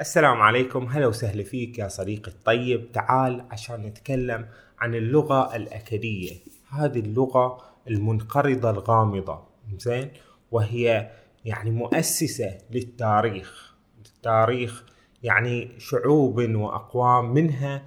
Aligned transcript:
السلام 0.00 0.40
عليكم. 0.40 0.86
هلا 0.86 1.06
وسهلا 1.06 1.42
فيك 1.42 1.78
يا 1.78 1.88
صديقي 1.88 2.30
الطيب. 2.30 2.92
تعال 2.92 3.44
عشان 3.50 3.82
نتكلم 3.82 4.48
عن 4.78 4.94
اللغة 4.94 5.56
الأكدية 5.56 6.32
هذه 6.70 6.98
اللغة 6.98 7.58
المنقرضة 7.88 8.70
الغامضة 8.70 9.42
زين؟ 9.78 10.10
وهي 10.50 11.10
يعني 11.44 11.70
مؤسسة 11.70 12.58
للتاريخ. 12.70 13.74
التاريخ 14.06 14.84
يعني 15.22 15.68
شعوب 15.78 16.38
وأقوام 16.38 17.34
منها 17.34 17.82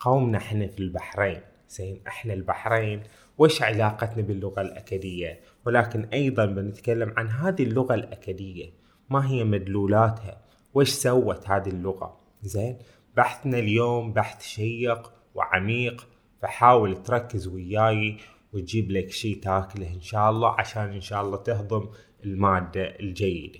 قومنا 0.00 0.38
إحنا 0.38 0.66
في 0.66 0.78
البحرين 0.78 1.40
زين؟ 1.68 2.00
إحنا 2.06 2.32
البحرين. 2.32 3.02
وش 3.38 3.62
علاقتنا 3.62 4.22
باللغة 4.22 4.60
الأكدية 4.60 5.40
ولكن 5.66 6.04
أيضا 6.04 6.46
بنتكلم 6.46 7.14
عن 7.16 7.28
هذه 7.28 7.62
اللغة 7.62 7.94
الأكدية 7.94 8.70
ما 9.10 9.30
هي 9.30 9.44
مدلولاتها؟ 9.44 10.49
وش 10.74 10.88
سوت 10.88 11.50
هذه 11.50 11.68
اللغة؟ 11.68 12.20
زين 12.42 12.78
بحثنا 13.16 13.58
اليوم 13.58 14.12
بحث 14.12 14.42
شيق 14.42 15.12
وعميق 15.34 16.08
فحاول 16.42 17.02
تركز 17.02 17.46
وياي 17.48 18.16
وتجيب 18.52 18.90
لك 18.90 19.10
شيء 19.10 19.40
تاكله 19.40 19.94
إن 19.94 20.00
شاء 20.00 20.30
الله 20.30 20.60
عشان 20.60 20.82
إن 20.82 21.00
شاء 21.00 21.22
الله 21.22 21.36
تهضم 21.36 21.88
المادة 22.24 23.00
الجيدة. 23.00 23.58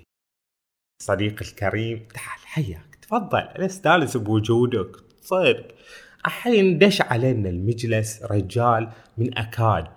صديقي 1.03 1.45
الكريم 1.45 2.09
تعال 2.15 2.47
حياك 2.47 2.95
تفضل 3.03 3.39
أنا 3.39 3.67
استانس 3.67 4.17
بوجودك 4.17 4.97
صدق. 5.21 5.69
الحين 6.27 6.79
دش 6.79 7.03
علينا 7.03 7.49
المجلس 7.49 8.23
رجال 8.23 8.91
من 9.19 9.39
أكاد 9.39 9.89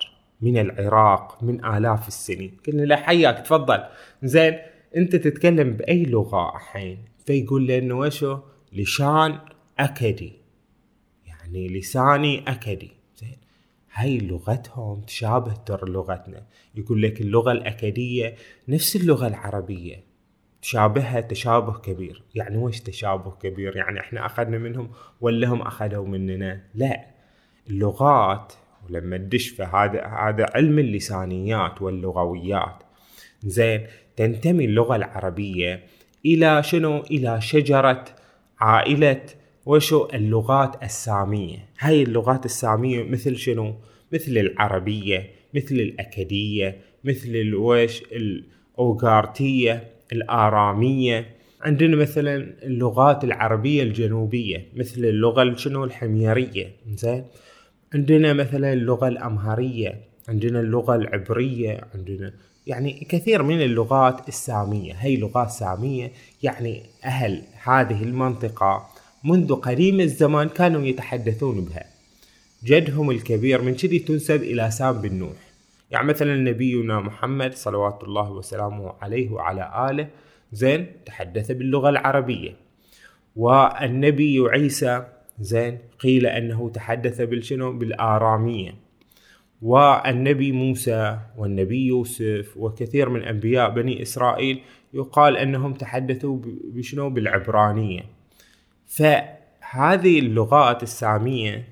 من 0.41 0.57
العراق 0.57 1.43
من 1.43 1.65
آلاف 1.65 2.07
السنين. 2.07 2.57
قلنا 2.67 2.81
له 2.81 2.95
حياك 2.95 3.39
تفضل. 3.39 3.83
زين 4.23 4.59
انت 4.97 5.15
تتكلم 5.15 5.73
بأي 5.73 6.03
لغة 6.03 6.55
الحين؟ 6.55 6.97
فيقول 7.25 7.61
لي 7.63 7.77
إنه 7.77 7.97
وشو؟ 7.97 8.37
لسان 8.73 9.39
أكدي. 9.79 10.33
يعني 11.25 11.67
لساني 11.67 12.43
أكدي. 12.47 12.91
زين. 13.17 13.37
هاي 13.93 14.17
لغتهم 14.17 15.01
تشابه 15.01 15.53
ترى 15.53 15.91
لغتنا. 15.91 16.45
يقول 16.75 17.01
لك 17.01 17.21
اللغة 17.21 17.51
الأكدية 17.51 18.35
نفس 18.67 18.95
اللغة 18.95 19.27
العربية. 19.27 20.03
تشابهها 20.61 21.21
تشابه 21.21 21.73
كبير. 21.73 22.23
يعني 22.35 22.57
وش 22.57 22.79
تشابه 22.79 23.31
كبير؟ 23.31 23.75
يعني 23.77 23.99
إحنا 23.99 24.25
أخذنا 24.25 24.57
منهم 24.57 24.91
ولا 25.21 25.47
هم 25.47 25.61
أخذوا 25.61 26.07
مننا؟ 26.07 26.63
لا. 26.75 27.05
اللغات 27.69 28.53
ولما 28.89 29.17
تدش 29.17 29.47
في 29.49 29.63
هذا 29.63 30.05
هذا 30.05 30.45
علم 30.55 30.79
اللسانيات 30.79 31.81
واللغويات. 31.81 32.83
زين. 33.43 33.87
تنتمي 34.15 34.65
اللغة 34.65 34.95
العربية 34.95 35.83
إلى 36.25 36.63
شنو؟ 36.63 37.01
إلى 37.11 37.41
شجرة 37.41 38.05
عائلة. 38.59 39.21
وشو؟ 39.65 40.07
اللغات 40.13 40.83
السامية. 40.83 41.57
هاي 41.79 42.03
اللغات 42.03 42.45
السامية 42.45 43.03
مثل 43.03 43.37
شنو؟ 43.37 43.75
مثل 44.13 44.31
العربية 44.37 45.29
مثل 45.53 45.75
الأكدية 45.75 46.77
مثل 47.03 47.29
الوش 47.29 48.01
الأوغارتية 48.01 49.83
الآرامية. 50.11 51.25
عندنا 51.61 51.95
مثلا 51.95 52.53
اللغات 52.63 53.23
العربية 53.23 53.83
الجنوبية 53.83 54.67
مثل 54.75 55.05
اللغة 55.05 55.55
شنو؟ 55.55 55.83
الحميرية. 55.83 56.71
زين 56.95 57.25
عندنا 57.93 58.33
مثلا 58.33 58.73
اللغة 58.73 59.07
الأمهرية 59.07 60.01
عندنا 60.29 60.59
اللغة 60.59 60.95
العبرية 60.95 61.81
عندنا 61.93 62.33
يعني 62.67 63.07
كثير 63.09 63.43
من 63.43 63.61
اللغات 63.61 64.27
السامية 64.27 64.93
هي 64.93 65.17
لغات 65.17 65.49
سامية 65.49 66.11
يعني 66.43 66.83
أهل 67.05 67.41
هذه 67.63 68.03
المنطقة 68.03 68.87
منذ 69.23 69.55
قديم 69.55 69.99
الزمان 69.99 70.49
كانوا 70.49 70.81
يتحدثون 70.81 71.65
بها. 71.65 71.85
جدهم 72.63 73.11
الكبير 73.11 73.61
من 73.61 73.75
كذي 73.75 73.99
تنسب 73.99 74.43
إلى 74.43 74.71
سام 74.71 75.01
بن 75.01 75.13
نوح. 75.13 75.37
يعني 75.91 76.07
مثلا 76.07 76.35
نبينا 76.35 76.99
محمد 76.99 77.53
صلوات 77.53 78.03
الله 78.03 78.31
وسلامه 78.31 78.93
عليه 79.01 79.31
وعلى 79.31 79.89
آله 79.91 80.07
زين 80.51 80.87
تحدث 81.05 81.51
باللغة 81.51 81.89
العربية. 81.89 82.55
والنبي 83.35 84.39
عيسى 84.39 85.05
زين 85.39 85.77
قيل 85.99 86.25
أنه 86.25 86.69
تحدث 86.69 87.21
بالشنو؟ 87.21 87.71
بالآرامية. 87.71 88.82
والنبي 89.63 90.51
موسى 90.51 91.19
والنبي 91.37 91.85
يوسف 91.85 92.53
وكثير 92.57 93.09
من 93.09 93.21
أنبياء 93.23 93.69
بني 93.69 94.01
إسرائيل 94.01 94.61
يقال 94.93 95.37
أنهم 95.37 95.73
تحدثوا 95.73 96.39
بشنو؟ 96.63 97.09
بالعبرانية. 97.09 98.01
فهذه 98.85 100.19
اللغات 100.19 100.83
السامية 100.83 101.67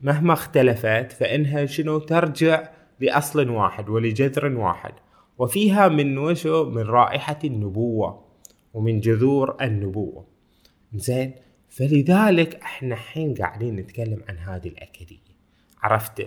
مهما 0.00 0.32
اختلفت 0.32 1.12
فإنها 1.12 1.66
شنو؟ 1.66 1.98
ترجع 1.98 2.68
لأصل 3.00 3.50
واحد 3.50 3.88
ولجذر 3.88 4.46
واحد. 4.46 4.92
وفيها 5.38 5.88
من 5.88 6.18
وشو؟ 6.18 6.70
من 6.70 6.82
رائحة 6.82 7.38
النبوة 7.44 8.24
ومن 8.74 9.00
جذور 9.00 9.56
النبوة. 9.60 10.26
زين؟ 10.94 11.34
فلذلك 11.68 12.54
إحنا 12.54 12.94
الحين 12.94 13.34
قاعدين 13.34 13.76
نتكلم 13.76 14.22
عن 14.28 14.38
هذه 14.38 14.68
الأكادية 14.68 15.36
عرفت؟ 15.82 16.26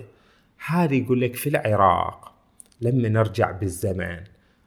هذه 0.65 1.03
يقول 1.03 1.21
لك 1.21 1.35
في 1.35 1.49
العراق 1.49 2.33
لما 2.81 3.09
نرجع 3.09 3.51
بالزمان 3.51 4.23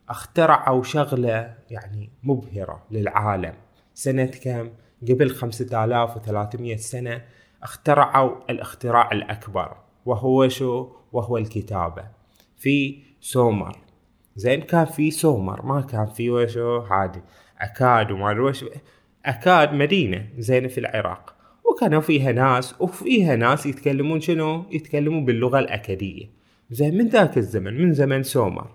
اخترعوا 0.09 0.83
شغلة 0.83 1.55
يعني 1.71 2.11
مبهرة 2.23 2.83
للعالم. 2.91 3.55
سنة 3.95 4.27
كم؟ 4.27 4.71
قبل 5.09 5.31
5300 5.31 6.77
سنة 6.77 7.23
اخترعوا 7.63 8.51
الاختراع 8.51 9.13
الأكبر 9.13 9.77
وهو 10.07 10.49
شو؟ 10.49 10.89
وهو 11.13 11.39
الكتابة. 11.39 12.05
في 12.57 13.03
سومر. 13.21 13.77
زين 14.37 14.61
كان 14.61 14.85
في 14.85 15.11
سومر 15.11 15.67
ما 15.67 15.81
كان 15.81 16.07
في 16.07 16.31
وشو؟ 16.31 16.79
هذه. 16.79 17.23
أكاد 17.59 18.11
وما 18.11 18.41
وش. 18.41 18.65
أكاد 19.27 19.73
مدينة. 19.73 20.29
زين 20.39 20.69
في 20.69 20.81
العراق. 20.81 21.35
وكانوا 21.82 22.00
فيها 22.00 22.32
ناس 22.32 22.75
وفيها 22.81 23.37
ناس 23.37 23.66
يتكلمون 23.66 24.20
شنو؟ 24.20 24.65
يتكلمون 24.70 25.25
باللغة 25.25 25.59
الأكدية 25.59 26.31
زين 26.70 26.98
من 26.98 27.09
ذاك 27.09 27.38
الزمن 27.38 27.82
من 27.82 27.93
زمن 27.93 28.22
سومر. 28.22 28.70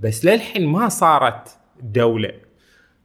بس 0.00 0.24
للحين 0.24 0.66
ما 0.66 0.88
صارت 0.88 1.48
دولة. 1.82 2.32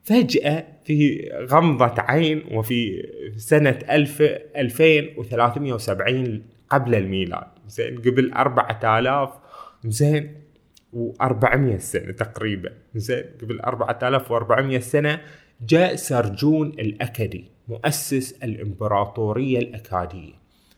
فجأة 0.04 0.66
في 0.86 1.30
غمضة 1.52 1.94
عين 1.98 2.44
وفي 2.52 3.08
سنة 3.38 3.80
1000 3.92 4.22
2370 4.22 6.44
قبل 6.70 6.96
الميلاد. 6.96 7.48
زين 7.68 7.98
قبل 7.98 8.34
4000 8.34 9.30
زين 9.86 10.34
و400 10.94 11.78
سنة 11.78 12.12
تقريبا. 12.12 12.70
زين 12.96 13.24
قبل 13.42 13.60
4400 13.60 14.80
سنة 14.80 15.22
جاء 15.68 15.96
سرجون 15.96 16.68
الأكدي 16.68 17.55
مؤسس 17.68 18.32
الإمبراطورية 18.44 19.60
الأكادية 19.60 20.34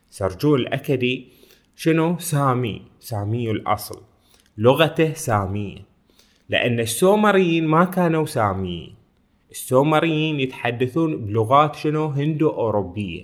سرجون 0.10 0.60
الأكدي 0.60 1.28
شنو؟ 1.76 2.20
سامي 2.20 2.82
سامي 3.00 3.52
الأصل. 3.52 4.02
لغته 4.58 5.14
سامية. 5.14 5.78
لأن 6.50 6.80
السومريين 6.80 7.68
ما 7.68 7.84
كانوا 7.86 8.26
ساميين. 8.26 8.96
السومريين 9.52 10.40
يتحدثون 10.40 11.26
بلغات 11.26 11.76
شنو؟ 11.76 12.06
هندو 12.06 12.50
أوروبية 12.50 13.24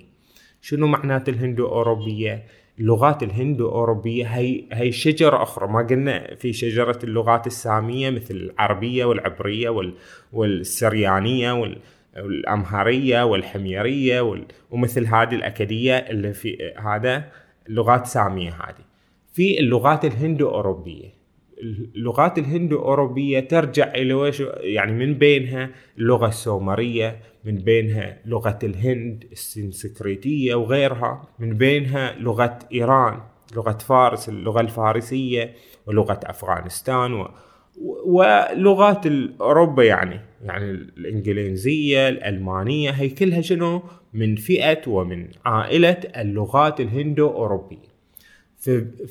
شنو 0.60 0.86
معنات 0.86 1.28
الهندو 1.28 1.66
أوروبية 1.66 2.44
اللغات 2.80 3.22
الهندو 3.22 3.68
أوروبية 3.68 4.26
هي 4.26 4.64
هي 4.72 4.92
شجرة 4.92 5.42
أخرى. 5.42 5.68
ما 5.68 5.86
قلنا 5.86 6.34
في 6.34 6.52
شجرة 6.52 6.98
اللغات 7.04 7.46
السامية 7.46 8.10
مثل 8.10 8.34
العربية 8.34 9.04
والعبرية 9.04 9.68
وال 9.68 9.94
والسريانية 10.32 11.52
وال 11.52 11.78
والأمهرية 12.16 13.22
والحميرية 13.22 14.20
وال... 14.20 14.44
ومثل 14.70 15.06
هذه 15.06 15.34
الأكدية 15.34 15.96
اللي 15.96 16.32
في 16.32 16.72
هذا 16.78 17.24
اللغات 17.68 18.06
سامية 18.06 18.50
هذه. 18.50 18.84
في 19.32 19.60
اللغات 19.60 20.04
الهندو 20.04 20.48
أوروبية 20.48 21.24
اللغات 21.96 22.38
الهندو 22.38 22.78
أوروبية 22.78 23.40
ترجع 23.40 23.94
إلى 23.94 24.14
وش؟ 24.14 24.42
يعني 24.60 24.92
من 24.92 25.14
بينها 25.14 25.70
اللغة 25.98 26.28
السومرية 26.28 27.20
من 27.44 27.54
بينها 27.54 28.18
لغة 28.26 28.58
الهند 28.62 29.24
السنسكريتية 29.32 30.54
وغيرها 30.54 31.28
من 31.38 31.56
بينها 31.56 32.12
لغة 32.18 32.58
إيران 32.72 33.20
لغة 33.56 33.78
فارس 33.78 34.28
اللغة 34.28 34.60
الفارسية 34.60 35.54
ولغة 35.86 36.20
أفغانستان 36.24 37.14
و... 37.14 37.30
ولغات 38.04 39.06
أوروبا 39.40 39.84
يعني 39.84 40.20
يعني 40.44 40.70
الإنجليزية 40.70 42.08
الألمانية 42.08 42.90
هي 42.90 43.08
كلها 43.08 43.40
شنو؟ 43.40 43.82
من 44.12 44.36
فئة 44.36 44.88
ومن 44.88 45.28
عائلة 45.44 46.00
اللغات 46.16 46.80
الهندو 46.80 47.28
أوروبية 47.28 47.94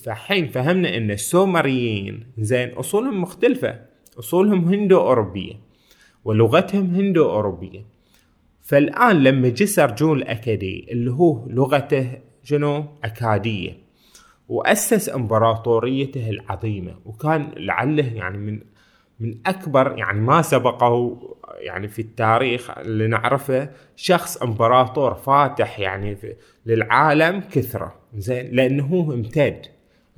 فحين 0.04 0.48
فهمنا 0.48 0.98
إن 0.98 1.12
السومريين 1.12 2.26
زين 2.38 2.70
أصولهم 2.70 3.22
مختلفة. 3.22 3.80
أصولهم 4.20 4.74
هندو 4.74 5.00
اوروبية 5.00 5.54
ولغتهم 6.26 6.96
هندو 6.96 7.30
اوروبية 7.30 7.86
فالآن 8.62 9.24
لما 9.24 9.50
جسر 9.50 9.96
جون 9.96 10.18
الأكادي 10.18 10.88
اللي 10.92 11.12
هو 11.12 11.48
لغته 11.50 12.12
شنو؟ 12.44 12.86
أكادية. 13.04 13.83
وأسس 14.50 15.10
إمبراطوريته 15.10 16.30
العظيمة. 16.30 16.96
وكان 17.06 17.52
لعله 17.58 18.14
يعني 18.14 18.38
من 18.38 18.60
من 19.20 19.38
أكبر 19.46 19.98
يعني 19.98 20.22
ما 20.22 20.42
سبقه 20.42 21.20
يعني 21.60 21.88
في 21.88 22.00
التاريخ 22.00 22.78
اللي 22.78 23.08
نعرفه 23.08 23.70
شخص 23.96 24.38
إمبراطور 24.38 25.14
فاتح 25.14 25.80
يعني 25.80 26.18
للعالم 26.66 27.40
كثرة. 27.40 27.96
زين 28.16 28.56
لأنه 28.56 28.86
هو 28.86 29.14
امتد. 29.14 29.66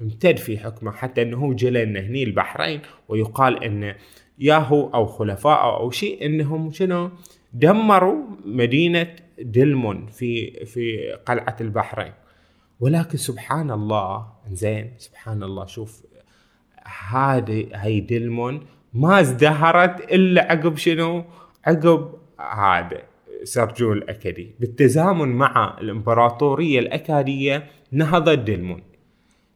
امتد 0.02 0.38
في 0.38 0.58
حكمه 0.58 0.92
حتى 0.92 1.22
إنه 1.22 1.54
جلى 1.54 1.84
هني 1.84 2.24
البحرين 2.24 2.82
ويقال 3.10 3.64
انه 3.64 3.96
ياهو 4.40 4.90
أو 4.94 5.06
خلفاء 5.06 5.64
أو 5.64 5.92
شيء 5.92 6.26
إنهم 6.26 6.72
شنو؟ 6.72 7.12
دمروا 7.54 8.24
مدينة 8.46 9.16
دلمون 9.40 10.06
في 10.06 10.52
في 10.66 11.12
قلعة 11.26 11.56
البحرين. 11.62 12.14
ولكن 12.80 13.18
سبحان 13.18 13.72
الله 13.72 14.28
زين 14.52 14.94
سبحان 14.98 15.44
الله 15.44 15.66
شوف 15.66 16.04
هذه 17.10 17.68
هي 17.74 18.00
دلمون 18.00 18.66
ما 18.94 19.20
ازدهرت 19.20 20.14
إلا 20.14 20.52
عقب 20.52 20.78
شنو؟ 20.78 21.24
عقب 21.66 22.14
هذا 22.40 23.02
سرجون 23.44 23.98
الأكادي 23.98 24.56
بالتزامن 24.60 25.28
مع 25.28 25.78
الإمبراطورية 25.82 26.80
الأكادية 26.80 27.68
نهضت 27.92 28.40
دلمون 28.40 28.82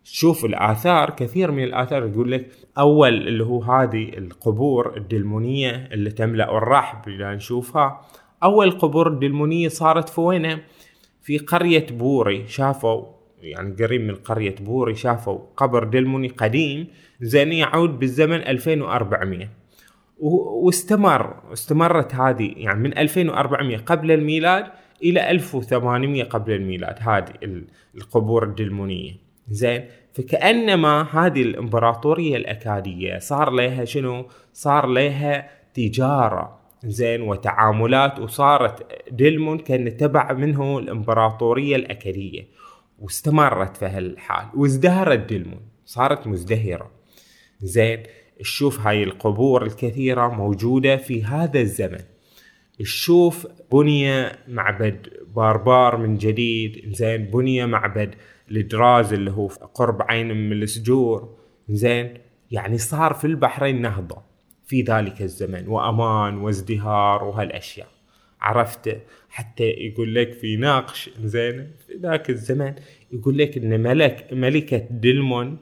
شوف 0.03 0.45
الآثار 0.45 1.09
كثير 1.09 1.51
من 1.51 1.63
الآثار 1.63 2.07
يقول 2.07 2.31
لك 2.31 2.49
أول 2.77 3.27
اللي 3.27 3.43
هو 3.43 3.63
هذه 3.63 4.09
القبور 4.17 4.97
الدلمونيه 4.97 5.89
اللي 5.91 6.11
تملأ 6.11 6.57
الرحب 6.57 7.07
اللي 7.07 7.35
نشوفها 7.35 8.01
أول 8.43 8.71
قبور 8.71 9.07
الدلمونيه 9.07 9.67
صارت 9.67 10.09
في 10.09 10.21
وينه؟ 10.21 10.59
في 11.29 11.37
قرية 11.37 11.85
بوري 11.91 12.47
شافوا 12.47 13.05
يعني 13.41 13.75
قريب 13.83 14.01
من 14.01 14.15
قرية 14.15 14.55
بوري 14.55 14.95
شافوا 14.95 15.39
قبر 15.57 15.83
دلموني 15.83 16.27
قديم 16.27 16.87
زين 17.21 17.53
يعود 17.53 17.99
بالزمن 17.99 18.35
2400 18.35 19.49
واستمر 20.19 21.53
استمرت 21.53 22.15
هذه 22.15 22.53
يعني 22.57 22.79
من 22.79 22.97
2400 22.97 23.77
قبل 23.77 24.11
الميلاد 24.11 24.65
إلى 25.03 25.31
1800 25.31 26.23
قبل 26.23 26.51
الميلاد 26.51 26.95
هذه 26.99 27.33
القبور 27.95 28.43
الدلمونيه 28.43 29.11
زين 29.49 29.85
فكأنما 30.13 31.07
هذه 31.11 31.41
الإمبراطورية 31.41 32.35
الأكادية 32.37 33.17
صار 33.17 33.49
لها 33.49 33.85
شنو؟ 33.85 34.27
صار 34.53 34.85
لها 34.87 35.49
تجارة. 35.73 36.58
زين 36.83 37.21
وتعاملات 37.21 38.19
وصارت 38.19 38.87
دلمون 39.11 39.57
كأن 39.57 39.97
تبع 39.97 40.33
منه 40.33 40.79
الإمبراطورية 40.79 41.75
الاكاديه 41.75 42.47
واستمرت 42.99 43.77
في 43.77 43.85
هالحال. 43.85 44.47
وازدهرت 44.55 45.33
دلمون 45.33 45.61
صارت 45.85 46.27
مزدهرة. 46.27 46.91
زين 47.61 48.03
تشوف 48.39 48.79
هاي 48.79 49.03
القبور 49.03 49.63
الكثيرة 49.63 50.27
موجودة 50.27 50.97
في 50.97 51.23
هذا 51.23 51.59
الزمن. 51.59 52.01
تشوف 52.79 53.47
بني 53.71 54.29
معبد 54.47 55.07
باربار 55.35 55.97
من 55.97 56.17
جديد. 56.17 56.93
زين 56.95 57.25
بني 57.25 57.65
معبد 57.65 58.15
الدراز 58.51 59.13
اللي 59.13 59.31
هو 59.31 59.47
قرب 59.47 60.01
عين 60.01 60.27
من 60.27 60.63
السجور 60.63 61.35
زين 61.69 62.13
يعني 62.51 62.77
صار 62.77 63.13
في 63.13 63.25
البحرين 63.25 63.81
نهضة. 63.81 64.28
في 64.69 64.81
ذلك 64.81 65.21
الزمن 65.21 65.67
وأمان 65.67 66.37
وازدهار 66.37 67.23
وهالأشياء. 67.23 67.87
عرفت؟ 68.41 69.01
حتى 69.29 69.63
يقول 69.63 70.15
لك 70.15 70.33
في 70.33 70.55
ناقش 70.55 71.09
زين 71.23 71.71
في 71.87 71.93
ذاك 71.93 72.29
الزمن 72.29 72.73
يقول 73.11 73.37
لك 73.37 73.57
إن 73.57 73.79
ملك 73.81 74.27
ملكة 74.31 74.77
دلمون 74.91 75.57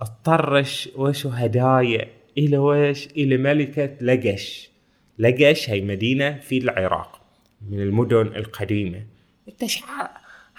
اضطرش 0.00 0.88
وشو 0.96 1.28
هدايا 1.28 2.08
إلى 2.38 2.58
وش؟ 2.58 3.06
إلى 3.06 3.36
ملكة 3.36 3.96
لقش. 4.00 4.70
لقش 5.18 5.70
هي 5.70 5.80
مدينة 5.80 6.38
في 6.38 6.58
العراق 6.58 7.20
من 7.70 7.80
المدن 7.80 8.26
القديمة. 8.26 9.06
انت 9.48 9.64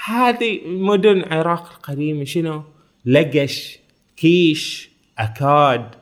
هذه 0.05 0.67
مدن 0.67 1.17
العراق 1.17 1.71
القديمة 1.71 2.23
شنو؟ 2.23 2.63
لقش 3.05 3.79
كيش 4.17 4.89
أكاد 5.17 5.95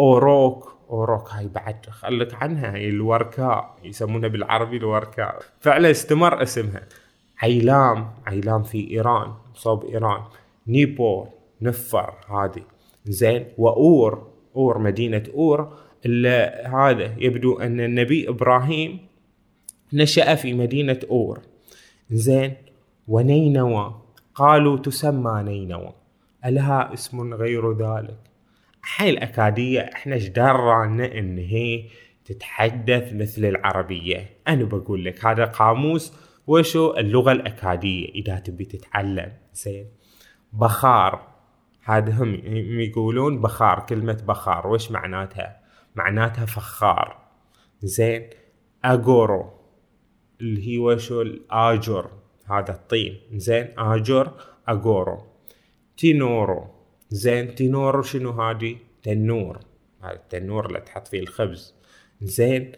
أوروك. 0.00 0.69
أوروك 0.90 1.28
هاي 1.30 1.48
بعد 1.48 1.86
خلك 1.90 2.34
عنها 2.34 2.76
هي 2.76 2.88
الوركاء 2.88 3.76
يسمونها 3.84 4.28
بالعربي 4.28 4.76
الوركاء 4.76 5.38
فعلا 5.60 5.90
استمر 5.90 6.42
اسمها. 6.42 6.82
عيلام 7.42 8.10
عيلام 8.26 8.62
في 8.62 8.90
إيران 8.90 9.34
صوب 9.54 9.84
إيران. 9.84 10.22
نيبور 10.66 11.28
نفر 11.62 12.14
هذه. 12.28 12.62
زين 13.04 13.46
وأور 13.58 14.30
أور 14.56 14.78
مدينة 14.78 15.22
أور 15.34 15.72
اللي 16.06 16.68
هذا 16.74 17.14
يبدو 17.18 17.58
أن 17.58 17.80
النبي 17.80 18.28
إبراهيم 18.28 18.98
نشأ 19.92 20.34
في 20.34 20.54
مدينة 20.54 21.00
أور. 21.10 21.40
زين 22.10 22.54
ونينوى. 23.08 23.94
قالوا 24.34 24.76
تسمى 24.78 25.42
نينوى. 25.42 25.92
ألها 26.44 26.94
اسم 26.94 27.34
غير 27.34 27.72
ذلك؟ 27.72 28.29
هاي 28.96 29.10
الأكادية 29.10 29.80
إحنا 29.80 30.14
إيش 30.14 30.28
درانا 30.28 31.18
إن 31.18 31.38
هي 31.38 31.84
تتحدث 32.24 33.12
مثل 33.12 33.44
العربية؟ 33.44 34.30
أنا 34.48 34.64
بقول 34.64 35.04
لك 35.04 35.24
هذا 35.24 35.44
قاموس 35.44 36.12
وشو 36.46 36.94
اللغة 36.96 37.32
الأكادية 37.32 38.08
إذا 38.08 38.38
تبي 38.38 38.64
تتعلم. 38.64 39.32
زين. 39.52 39.86
بخار. 40.52 41.28
هذا 41.84 42.12
هم 42.12 42.34
يقولون 42.80 43.40
بخار 43.40 43.80
كلمة 43.80 44.22
بخار. 44.28 44.66
وش 44.66 44.90
معناتها؟ 44.90 45.60
معناتها 45.94 46.46
فخار. 46.46 47.18
زين. 47.82 48.30
أجورو. 48.84 49.50
اللي 50.40 50.68
هي 50.68 50.78
وشو؟ 50.78 51.22
الآجر. 51.22 52.10
هذا 52.50 52.70
الطين. 52.70 53.20
زين. 53.32 53.68
آجر. 53.78 54.32
أجورو. 54.68 55.26
تينورو. 55.96 56.79
زين 57.10 57.54
تينورو 57.54 58.02
شنو 58.02 58.30
هذه 58.30 58.76
تنور. 59.02 59.58
هذا 60.02 60.12
التنور 60.12 60.66
اللي 60.66 60.80
تحط 60.80 61.08
فيه 61.08 61.20
الخبز. 61.20 61.74
زين 62.22 62.72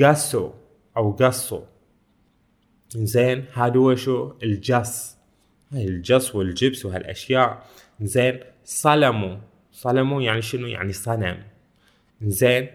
قاسو 0.00 0.50
أو 0.96 1.12
قصو. 1.12 1.62
زين 2.88 3.44
هذا 3.54 3.78
وشو؟ 3.78 4.32
الجص. 4.42 5.16
هاي 5.72 5.84
الجص 5.84 6.34
والجبس 6.34 6.86
وهالأشياء. 6.86 7.62
زين 8.00 8.40
صلمو. 8.64 9.38
صلمو 9.72 10.20
يعني 10.20 10.42
شنو؟ 10.42 10.66
يعني 10.66 10.92
صنم. 10.92 11.42
زين 12.22 12.68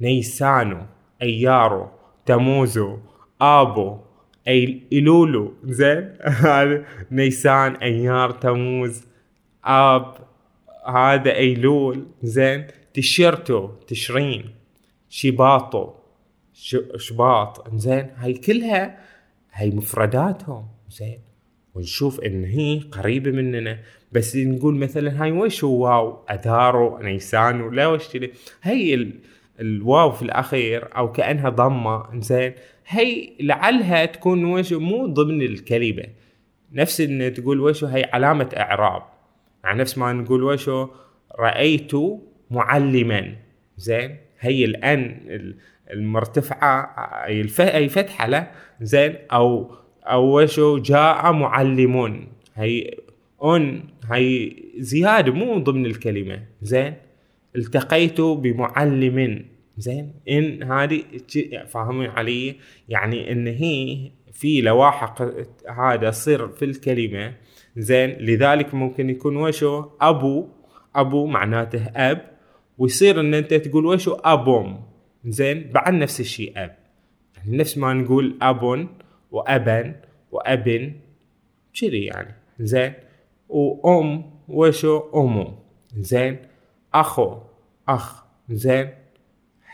نيسانو 0.00 0.86
أيارو 1.22 1.88
تموزو 2.26 2.98
آبو 3.40 3.98
اي 4.48 4.82
إيلولو. 4.92 5.54
زين 5.64 6.16
نيسان 7.10 7.76
أيار 7.76 8.30
تموز 8.30 9.06
آب. 9.64 10.33
هذا 10.86 11.36
أيلول 11.36 12.06
زين. 12.22 12.66
تشيرتو 12.94 13.68
تشرين. 13.86 14.44
شباطو 15.08 15.90
شباط. 16.96 17.74
زين. 17.76 18.10
هاي 18.16 18.34
كلها 18.34 18.98
هاي 19.52 19.70
مفرداتهم. 19.70 20.66
زين. 20.90 21.18
ونشوف 21.74 22.20
إن 22.20 22.44
هي 22.44 22.78
قريبة 22.78 23.30
مننا. 23.30 23.78
بس 24.12 24.36
نقول 24.36 24.74
مثلا 24.76 25.22
هاي 25.22 25.32
وش 25.32 25.64
هو؟ 25.64 25.84
واو. 25.84 26.24
اثارو 26.28 26.98
نيسان 26.98 27.74
لا 27.74 27.86
وش 27.86 28.16
هي 28.62 28.94
ال... 28.94 29.20
الواو 29.60 30.12
في 30.12 30.22
الأخير 30.22 30.96
أو 30.96 31.12
كأنها 31.12 31.48
ضمة. 31.48 32.20
زين. 32.20 32.52
هي 32.86 33.32
لعلها 33.40 34.04
تكون 34.04 34.44
وش 34.44 34.72
مو 34.72 35.06
ضمن 35.06 35.42
الكلمة. 35.42 36.04
نفس 36.72 37.00
إن 37.00 37.34
تقول 37.34 37.60
وش 37.60 37.84
هي 37.84 38.10
علامة 38.12 38.48
إعراب. 38.56 39.02
يعني 39.64 39.78
نفس 39.78 39.98
ما 39.98 40.12
نقول 40.12 40.42
وش 40.42 40.70
رأيت 41.38 41.92
معلما. 42.50 43.36
زين؟ 43.76 44.16
هي 44.40 44.64
الآن 44.64 45.20
المرتفعة 45.90 46.94
أي 47.58 47.88
فتحة 47.88 48.26
له. 48.26 48.50
زين؟ 48.80 49.14
أو 49.32 49.74
أو 50.04 50.40
وشو؟ 50.40 50.78
جاء 50.78 51.32
معلمون. 51.32 52.28
هي 52.54 52.94
أون 53.42 53.82
هي 54.10 54.52
زيادة 54.78 55.32
مو 55.32 55.58
ضمن 55.58 55.86
الكلمة. 55.86 56.42
زين؟ 56.62 56.94
التقيت 57.56 58.20
بمعلم. 58.20 59.44
زين؟ 59.78 60.12
إن 60.28 60.62
هذه 60.62 61.02
فاهمين 61.68 62.10
علي؟ 62.10 62.56
يعني 62.88 63.32
إن 63.32 63.46
هي 63.46 64.10
في 64.32 64.60
لواحق 64.60 65.22
هذا 65.70 66.10
صر 66.10 66.48
في 66.48 66.64
الكلمة. 66.64 67.34
زين 67.76 68.10
لذلك 68.10 68.74
ممكن 68.74 69.10
يكون 69.10 69.36
وشو؟ 69.36 69.84
أبو. 70.00 70.48
أبو 70.96 71.26
معناته 71.26 71.86
أب. 71.86 72.20
ويصير 72.78 73.20
إن 73.20 73.34
أنت 73.34 73.54
تقول 73.54 73.86
وشو؟ 73.86 74.12
أبوم. 74.24 74.84
زين 75.24 75.70
بعد 75.72 75.94
نفس 75.94 76.20
الشيء 76.20 76.52
أب. 76.56 76.76
يعني 77.36 77.56
نفس 77.56 77.78
ما 77.78 77.92
نقول 77.92 78.38
اب 78.42 78.88
وابا 79.30 80.00
وأبن. 80.32 80.92
كذي 81.80 82.04
يعني. 82.04 82.34
زين. 82.60 82.92
وأم 83.48 84.30
وشو؟ 84.48 85.02
أمو. 85.14 85.54
زين. 85.96 86.38
أخو. 86.94 87.38
أخ. 87.88 88.24
زين. 88.50 88.90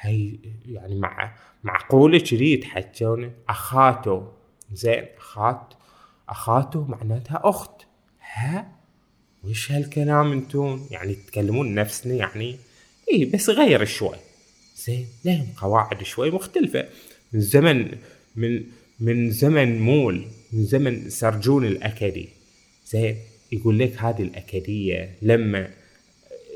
هي 0.00 0.38
يعني 0.66 0.95
مع 0.95 1.35
معقولة 1.64 2.19
كذي 2.19 2.52
يتحجون؟ 2.52 3.33
اخاته 3.49 4.28
زين. 4.73 5.04
أخات. 5.19 5.75
اخاته 6.28 6.87
معناتها 6.88 7.40
أخت. 7.45 7.79
ها؟ 8.32 8.66
وش 9.44 9.72
هالكلام 9.72 10.32
انتون؟ 10.32 10.87
يعني 10.90 11.14
تتكلمون 11.14 11.75
نفسنا 11.75 12.14
يعني؟ 12.14 12.56
اي 13.12 13.25
بس 13.25 13.50
غير 13.50 13.84
شوي. 13.84 14.16
زين 14.76 15.06
لهم 15.25 15.46
قواعد 15.56 16.02
شوي 16.02 16.30
مختلفة. 16.30 16.88
من 17.32 17.40
زمن 17.40 17.99
من 18.37 18.64
من 19.00 19.30
زمن 19.30 19.80
مول 19.80 20.25
من 20.52 20.64
زمن 20.64 21.10
سرجون 21.10 21.64
الأكدي 21.64 22.28
زين 22.87 23.16
يقول 23.52 23.78
لك 23.78 23.96
هذه 23.99 24.22
الأكدية 24.22 25.16
لما 25.22 25.70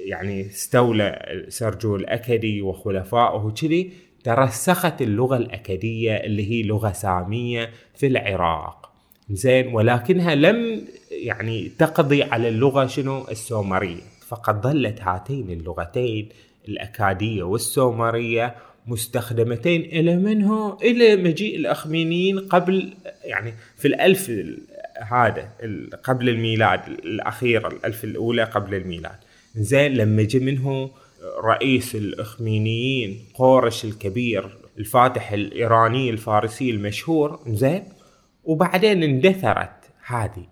يعني 0.04 0.46
استولى 0.46 1.44
سرجون 1.48 2.00
الأكدي 2.00 2.62
وخلفائه 2.62 3.54
كذي 3.60 3.90
ترسخت 4.24 5.02
اللغة 5.02 5.36
الأكدية 5.36 6.12
اللي 6.12 6.50
هي 6.50 6.62
لغة 6.62 6.92
سامية 6.92 7.70
في 7.94 8.06
العراق. 8.06 8.93
زين 9.30 9.74
ولكنها 9.74 10.34
لم 10.34 10.84
يعني 11.10 11.68
تقضي 11.78 12.22
على 12.22 12.48
اللغة 12.48 12.86
شنو؟ 12.86 13.28
السومرية. 13.30 14.02
فقد 14.28 14.62
ظلت 14.62 15.00
هاتين 15.00 15.50
اللغتين 15.50 16.28
الأكادية 16.68 17.42
والسومرية 17.42 18.54
مستخدمتين 18.86 19.80
إلى 19.80 20.16
منه 20.16 20.78
إلى 20.82 21.16
مجيء 21.16 21.56
الأخمينيين 21.56 22.38
قبل 22.38 22.92
يعني 23.24 23.54
في 23.76 23.88
الألف 23.88 24.30
هذا 25.10 25.48
قبل 26.04 26.28
الميلاد 26.28 26.80
الأخير 26.88 27.68
الألف 27.68 28.04
الأولى 28.04 28.44
قبل 28.44 28.74
الميلاد. 28.74 29.16
زين 29.56 29.94
لما 29.94 30.22
جه 30.22 30.38
منه 30.38 30.90
رئيس 31.44 31.94
الأخمينيين 31.94 33.24
قورش 33.34 33.84
الكبير 33.84 34.50
الفاتح 34.78 35.32
الإيراني 35.32 36.10
الفارسي 36.10 36.70
المشهور 36.70 37.40
زين 37.46 37.82
وبعدين 38.44 39.02
اندثرت 39.02 39.70
هذه 40.06 40.46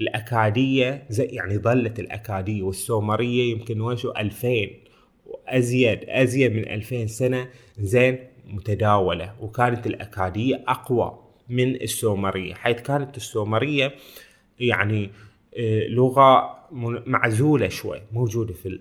الأكادية 0.00 1.06
زي 1.08 1.24
يعني 1.24 1.58
ظلت 1.58 2.00
الأكادية 2.00 2.62
والسومرية 2.62 3.52
يمكن 3.52 3.80
وشو 3.80 4.10
2000 4.10 4.48
وأزيد 5.26 5.98
أزيد 6.08 6.52
من 6.52 6.68
2000 6.68 7.06
سنة 7.06 7.48
زين 7.78 8.18
متداولة. 8.46 9.34
وكانت 9.40 9.86
الأكادية 9.86 10.64
أقوى 10.68 11.18
من 11.48 11.74
السومرية 11.74 12.54
حيث 12.54 12.80
كانت 12.80 13.16
السومرية 13.16 13.92
يعني 14.60 15.10
آه، 15.58 15.88
لغة 15.88 16.58
معزولة 17.06 17.68
شوي 17.68 18.00
موجودة 18.12 18.54
في 18.54 18.80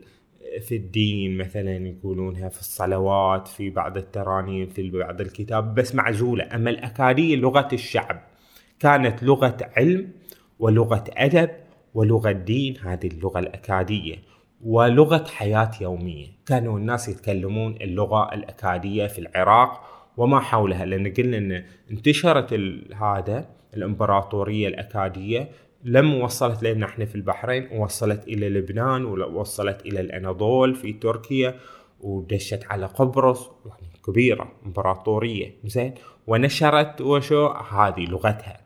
في 0.61 0.75
الدين 0.75 1.37
مثلا 1.37 1.87
يقولونها 1.87 2.49
في 2.49 2.59
الصلوات 2.59 3.47
في 3.47 3.69
بعض 3.69 3.97
الترانيم 3.97 4.67
في 4.67 4.89
بعض 4.89 5.21
الكتاب 5.21 5.75
بس 5.75 5.95
معزولة. 5.95 6.55
أما 6.55 6.69
الأكادية 6.69 7.35
لغة 7.35 7.67
الشعب 7.73 8.32
كانت 8.79 9.23
لغة 9.23 9.57
علم 9.77 10.11
ولغة 10.59 11.03
أدب 11.09 11.49
ولغة 11.93 12.31
دين 12.31 12.77
هذه 12.77 13.07
اللغة 13.07 13.39
الأكادية 13.39 14.15
ولغة 14.61 15.25
حياة 15.27 15.71
يومية. 15.81 16.27
كانوا 16.45 16.77
الناس 16.77 17.09
يتكلمون 17.09 17.75
اللغة 17.81 18.33
الأكادية 18.33 19.07
في 19.07 19.19
العراق 19.19 19.81
وما 20.17 20.39
حولها 20.39 20.85
لأن 20.85 21.13
قلنا 21.13 21.37
أن 21.37 21.63
انتشرت 21.91 22.53
هذا 22.95 23.49
الإمبراطورية 23.73 24.67
الأكادية 24.67 25.49
لم 25.83 26.13
وصلت 26.13 26.63
لنا 26.63 26.85
إحنا 26.85 27.05
في 27.05 27.15
البحرين 27.15 27.67
وصلت 27.77 28.27
إلى 28.27 28.49
لبنان 28.49 29.05
ووصلت 29.05 29.85
إلى 29.85 29.99
الأناضول 29.99 30.75
في 30.75 30.93
تركيا 30.93 31.55
ودشت 32.01 32.65
على 32.69 32.85
قبرص 32.85 33.49
يعني 33.65 33.93
كبيرة 34.05 34.51
إمبراطورية. 34.65 35.55
زين 35.65 35.93
ونشرت 36.27 37.01
وشو؟ 37.01 37.47
هذه 37.47 38.05
لغتها. 38.05 38.62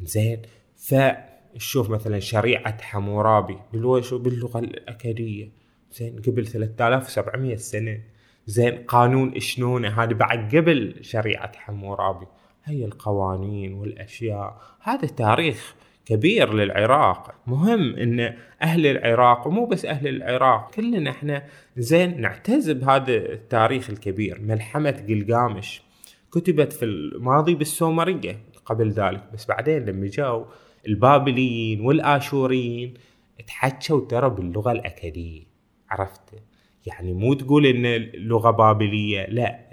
زين. 0.00 0.42
فشوف 0.76 1.90
مثلا 1.90 2.18
شريعة 2.18 2.82
حمورابي 2.82 3.58
باللغة 3.72 4.58
الأكادية 4.58 5.48
زين 5.92 6.22
قبل 6.26 6.46
3700 6.46 7.56
سنة. 7.56 8.00
زين 8.46 8.76
قانون 8.76 9.36
اشنونه 9.36 10.02
هذا 10.02 10.14
بعد 10.14 10.56
قبل 10.56 10.94
شريعة 11.00 11.52
حمورابي. 11.56 12.26
هي 12.64 12.84
القوانين 12.84 13.72
والأشياء. 13.74 14.60
هذا 14.80 15.08
تاريخ 15.08 15.74
كبير 16.06 16.54
للعراق. 16.54 17.34
مهم 17.46 17.96
إن 17.96 18.34
أهل 18.62 18.86
العراق 18.86 19.46
ومو 19.46 19.66
بس 19.66 19.84
أهل 19.84 20.08
العراق 20.08 20.74
كلنا 20.74 21.10
إحنا 21.10 21.46
زين 21.76 22.20
نعتز 22.20 22.70
بهذا 22.70 23.14
التاريخ 23.14 23.90
الكبير. 23.90 24.40
ملحمة 24.40 25.04
قلقامش 25.08 25.82
كتبت 26.32 26.72
في 26.72 26.84
الماضي 26.84 27.54
بالسومرية. 27.54 28.38
قبل 28.66 28.90
ذلك. 28.90 29.22
بس 29.34 29.46
بعدين 29.46 29.84
لما 29.84 30.06
جاوا 30.06 30.44
البابليين 30.88 31.80
والآشوريين 31.80 32.94
تحكوا 33.46 34.00
ترى 34.00 34.30
باللغة 34.30 34.72
الاكادية 34.72 35.42
عرفت؟ 35.90 36.20
يعني 36.86 37.12
مو 37.12 37.34
تقول 37.34 37.66
إن 37.66 37.86
اللغة 37.86 38.50
بابلية 38.50 39.26
لا. 39.26 39.70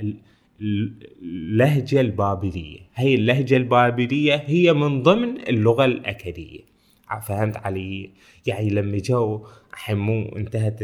اللهجة 1.21 2.01
البابلية. 2.01 2.79
هي 2.95 3.15
اللهجة 3.15 3.57
البابلية 3.57 4.43
هي 4.45 4.73
من 4.73 5.03
ضمن 5.03 5.37
اللغة 5.47 5.85
الأكدية 5.85 6.70
فهمت 7.19 7.57
علي. 7.57 8.13
يعني 8.45 8.69
لما 8.69 8.97
جو 8.97 9.47
حمو 9.73 10.23
انتهت 10.37 10.83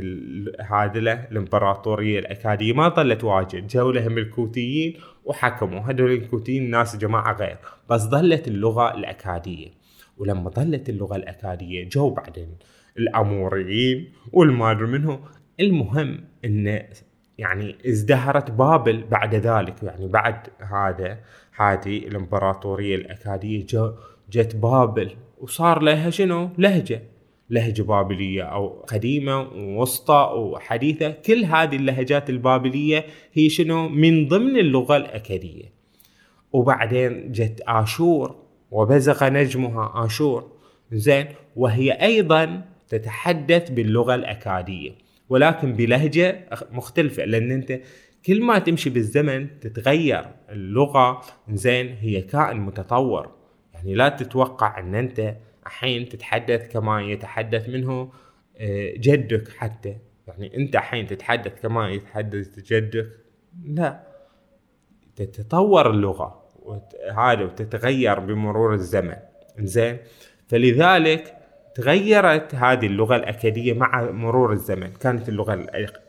هذه 0.59 0.97
الامبراطورية 0.97 2.19
الأكادية 2.19 2.73
ما 2.73 2.89
ظلت 2.89 3.23
واجد. 3.23 3.67
جو 3.67 3.91
لهم 3.91 4.17
الكوتيين 4.17 4.97
وحكموا. 5.25 5.79
هذول 5.79 6.11
الكوتيين 6.11 6.69
ناس 6.69 6.95
جماعة 6.95 7.33
غير. 7.33 7.57
بس 7.89 8.01
ظلت 8.01 8.47
اللغة 8.47 8.93
الأكادية 8.93 9.67
ولما 10.17 10.49
ظلت 10.49 10.89
اللغة 10.89 11.15
الأكادية 11.15 11.89
جو 11.89 12.09
بعدين 12.09 12.49
الأموريين 12.97 14.13
والمادر 14.33 14.85
منه 14.85 15.19
المهم 15.59 16.23
إن 16.45 16.83
يعني 17.37 17.75
ازدهرت 17.87 18.51
بابل 18.51 19.03
بعد 19.03 19.35
ذلك. 19.35 19.83
يعني 19.83 20.07
بعد 20.07 20.47
هذا 20.59 21.19
هذه 21.55 21.97
الامبراطورية 21.97 22.95
الأكادية 22.95 23.65
جت 24.31 24.55
بابل. 24.55 25.15
وصار 25.41 25.81
لها 25.81 26.09
شنو؟ 26.09 26.49
لهجة. 26.57 27.03
لهجة 27.49 27.81
بابلية 27.81 28.43
أو 28.43 28.67
قديمة 28.67 29.39
ووسطى 29.39 30.31
وحديثة. 30.35 31.09
كل 31.09 31.45
هذه 31.45 31.75
اللهجات 31.75 32.29
البابلية 32.29 33.05
هي 33.33 33.49
شنو؟ 33.49 33.89
من 33.89 34.27
ضمن 34.27 34.57
اللغة 34.57 34.97
الأكادية. 34.97 35.73
وبعدين 36.53 37.31
جت 37.31 37.61
آشور 37.67 38.35
وبزغ 38.71 39.29
نجمها 39.29 40.05
آشور. 40.05 40.51
زين؟ 40.91 41.25
وهي 41.55 41.91
أيضا 41.91 42.65
تتحدث 42.87 43.69
باللغة 43.69 44.15
الأكادية. 44.15 44.91
ولكن 45.29 45.73
بلهجة 45.73 46.49
مختلفة 46.71 47.25
لأن 47.25 47.51
أنت 47.51 47.79
كل 48.25 48.41
ما 48.41 48.59
تمشي 48.59 48.89
بالزمن 48.89 49.59
تتغير 49.59 50.25
اللغة. 50.49 51.21
زين؟ 51.53 51.87
هي 51.87 52.21
كائن 52.21 52.57
متطور. 52.57 53.36
يعني 53.77 53.93
لا 53.95 54.09
تتوقع 54.09 54.79
أن 54.79 54.95
أنت 54.95 55.35
الحين 55.65 56.09
تتحدث 56.09 56.71
كما 56.71 57.01
يتحدث 57.01 57.69
منه 57.69 58.11
آه، 58.57 58.93
جدك 58.97 59.49
حتى. 59.57 59.97
يعني 60.27 60.57
أنت 60.57 60.75
الحين 60.75 61.07
تتحدث 61.07 61.61
كما 61.61 61.89
يتحدث 61.89 62.59
جدك؟ 62.59 63.09
لا. 63.65 64.07
تتطور 65.15 65.89
اللغة 65.89 66.43
هذا 67.17 67.43
وتتغير 67.43 68.19
بمرور 68.19 68.73
الزمن. 68.73 69.15
زين 69.59 69.97
فلذلك 70.47 71.33
تغيرت 71.75 72.55
هذه 72.55 72.85
اللغة 72.85 73.15
الأكادية 73.15 73.73
مع 73.73 74.11
مرور 74.11 74.53
الزمن. 74.53 74.87
كانت 74.87 75.29
اللغة 75.29 75.53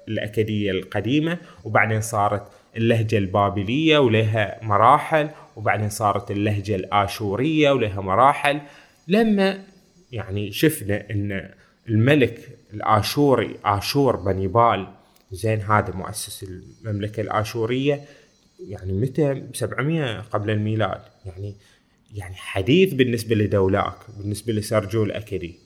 الأكادية 0.09 0.71
القديمة 0.71 1.39
وبعدين 1.65 2.01
صارت 2.01 2.43
اللهجة 2.77 3.19
البابلية 3.19 3.99
ولها 3.99 4.59
مراحل 4.63 5.29
وبعدين 5.59 5.88
صارت 5.88 6.31
اللهجة 6.31 6.75
الآشورية 6.75 7.71
ولها 7.71 8.00
مراحل. 8.00 8.61
لما 9.09 9.65
يعني 10.12 10.53
شفنا 10.53 11.11
أن 11.11 11.50
الملك 11.88 12.59
الآشوري 12.75 13.57
آشور 13.65 14.17
بنيبال 14.17 14.87
زين 15.33 15.61
هذا 15.61 15.95
مؤسس 15.95 16.43
المملكة 16.43 17.21
الآشورية 17.21 18.05
يعني 18.69 18.93
متى؟ 18.93 19.43
700 19.53 20.21
قبل 20.21 20.50
الميلاد. 20.50 21.00
يعني 21.25 21.57
يعني 22.15 22.35
حديث 22.35 22.93
بالنسبة 22.93 23.35
لدولاك 23.35 23.97
بالنسبة 24.19 24.53
لسرجو 24.53 25.05
الأكدي. 25.05 25.59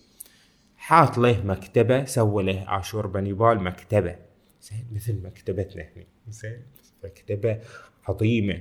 حاط 0.76 1.18
له 1.18 1.42
مكتبة 1.44 2.04
سوى 2.04 2.42
له 2.42 2.78
آشور 2.80 3.06
بنيبال 3.06 3.60
مكتبة. 3.60 4.16
زين 4.62 4.86
مثل 4.92 5.22
مكتبتنا 5.24 5.82
هنا 5.82 6.04
زين 6.28 6.62
مكتبة 7.04 7.58
عظيمة. 8.08 8.60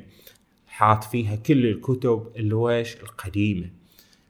حاط 0.72 1.04
فيها 1.04 1.36
كل 1.36 1.66
الكتب 1.66 2.32
اللي 2.36 2.54
ويش 2.54 2.96
القديمة 2.96 3.70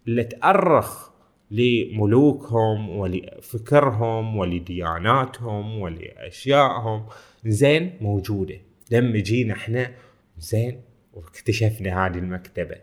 اللي 0.07 0.23
تأرخ 0.23 1.09
لملوكهم 1.51 2.89
ولفكرهم 2.89 4.37
ولدياناتهم 4.37 5.79
ولأشيائهم. 5.79 7.05
زين 7.45 7.97
موجودة. 8.01 8.55
لما 8.91 9.19
جينا 9.19 9.53
إحنا 9.53 9.91
زين 10.37 10.81
واكتشفنا 11.13 12.05
هذه 12.05 12.17
المكتبة 12.17 12.75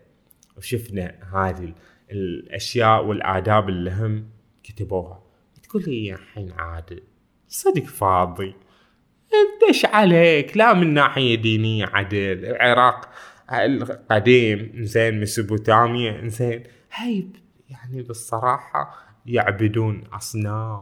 وشفنا 0.57 1.15
هذه 1.33 1.73
الأشياء 2.11 3.05
والآداب 3.05 3.69
اللي 3.69 3.91
هم 3.91 4.29
كتبوها. 4.63 5.23
تقول 5.63 5.83
لي 5.87 6.05
يا 6.05 6.17
حين 6.33 6.51
عادل 6.51 7.01
صدق 7.47 7.83
فاضي؟ 7.83 8.55
انت 9.33 9.63
إيش 9.67 9.85
عليك؟ 9.85 10.57
لا 10.57 10.73
من 10.73 10.93
ناحية 10.93 11.35
دينية 11.35 11.85
عدل 11.85 12.45
العراق 12.45 13.09
القديم 13.53 14.71
زين 14.75 15.21
مسوبوتاميا 15.21 16.27
زين. 16.27 16.63
هاي 16.95 17.27
يعني 17.69 18.01
بالصراحة 18.01 18.93
يعبدون 19.25 20.03
أصنام 20.13 20.81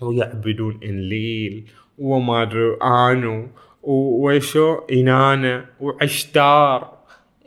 ويعبدون 0.00 0.80
إنليل 0.84 1.70
وما 1.98 2.42
أدري 2.42 2.76
آنو 2.82 3.48
وشو 3.82 4.74
انانا 4.92 5.64
وعشتار 5.80 6.98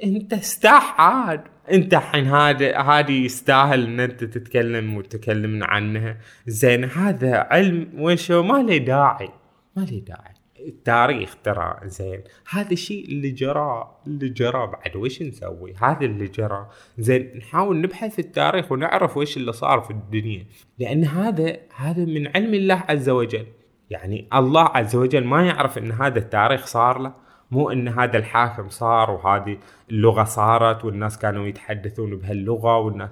أنت 0.04 0.34
استاح 0.34 1.02
عاد. 1.02 1.42
أنت 1.72 1.94
الحين 1.94 2.28
هذا 2.28 2.78
هذه 2.78 3.26
يستاهل 3.26 3.84
إن 3.84 4.00
أنت 4.00 4.24
تتكلم 4.24 4.96
وتكلمنا 4.96 5.66
عنها. 5.66 6.18
زين 6.48 6.84
هذا 6.86 7.48
علم 7.52 7.90
وشو؟ 7.98 8.44
ما 8.44 8.64
له 8.64 8.78
داعي. 8.78 9.30
ما 9.76 9.82
له 9.82 10.00
داعي. 10.08 10.34
التاريخ 10.68 11.38
ترى 11.44 11.80
زين. 11.84 12.24
هذا 12.50 12.72
الشيء 12.72 13.06
اللي 13.06 13.32
جرى 13.32 13.98
اللي 14.08 14.30
جرى 14.30 14.68
بعد 14.68 14.96
وش 14.96 15.22
نسوي؟ 15.22 15.74
هذا 15.82 16.06
اللي 16.06 16.28
جرى. 16.28 16.68
زين 16.98 17.38
نحاول 17.38 17.82
نبحث 17.82 18.16
في 18.16 18.20
التاريخ 18.20 18.72
ونعرف 18.72 19.18
وش 19.18 19.38
اللي 19.38 19.54
صار 19.54 19.82
في 19.82 19.92
الدنيا. 19.92 20.46
لأن 20.80 21.06
هذا 21.06 21.58
هذا 21.76 22.06
من 22.06 22.28
علم 22.28 22.54
الله 22.54 22.84
عز 22.90 23.10
وجل. 23.10 23.46
يعني 23.90 24.28
الله 24.34 24.64
عز 24.64 24.96
وجل 24.96 25.24
ما 25.24 25.46
يعرف 25.46 25.78
إن 25.78 25.92
هذا 25.92 26.20
التاريخ 26.20 26.66
صار 26.66 27.00
له. 27.00 27.14
مو 27.52 27.70
إن 27.70 27.88
هذا 27.88 28.18
الحاكم 28.18 28.70
صار 28.70 29.12
وهذه 29.12 29.58
اللغة 29.90 30.24
صارت 30.24 30.86
والناس 30.86 31.18
كانوا 31.18 31.48
يتحدثون 31.48 32.16
بهاللغة 32.16 32.78
والناس 32.78 33.10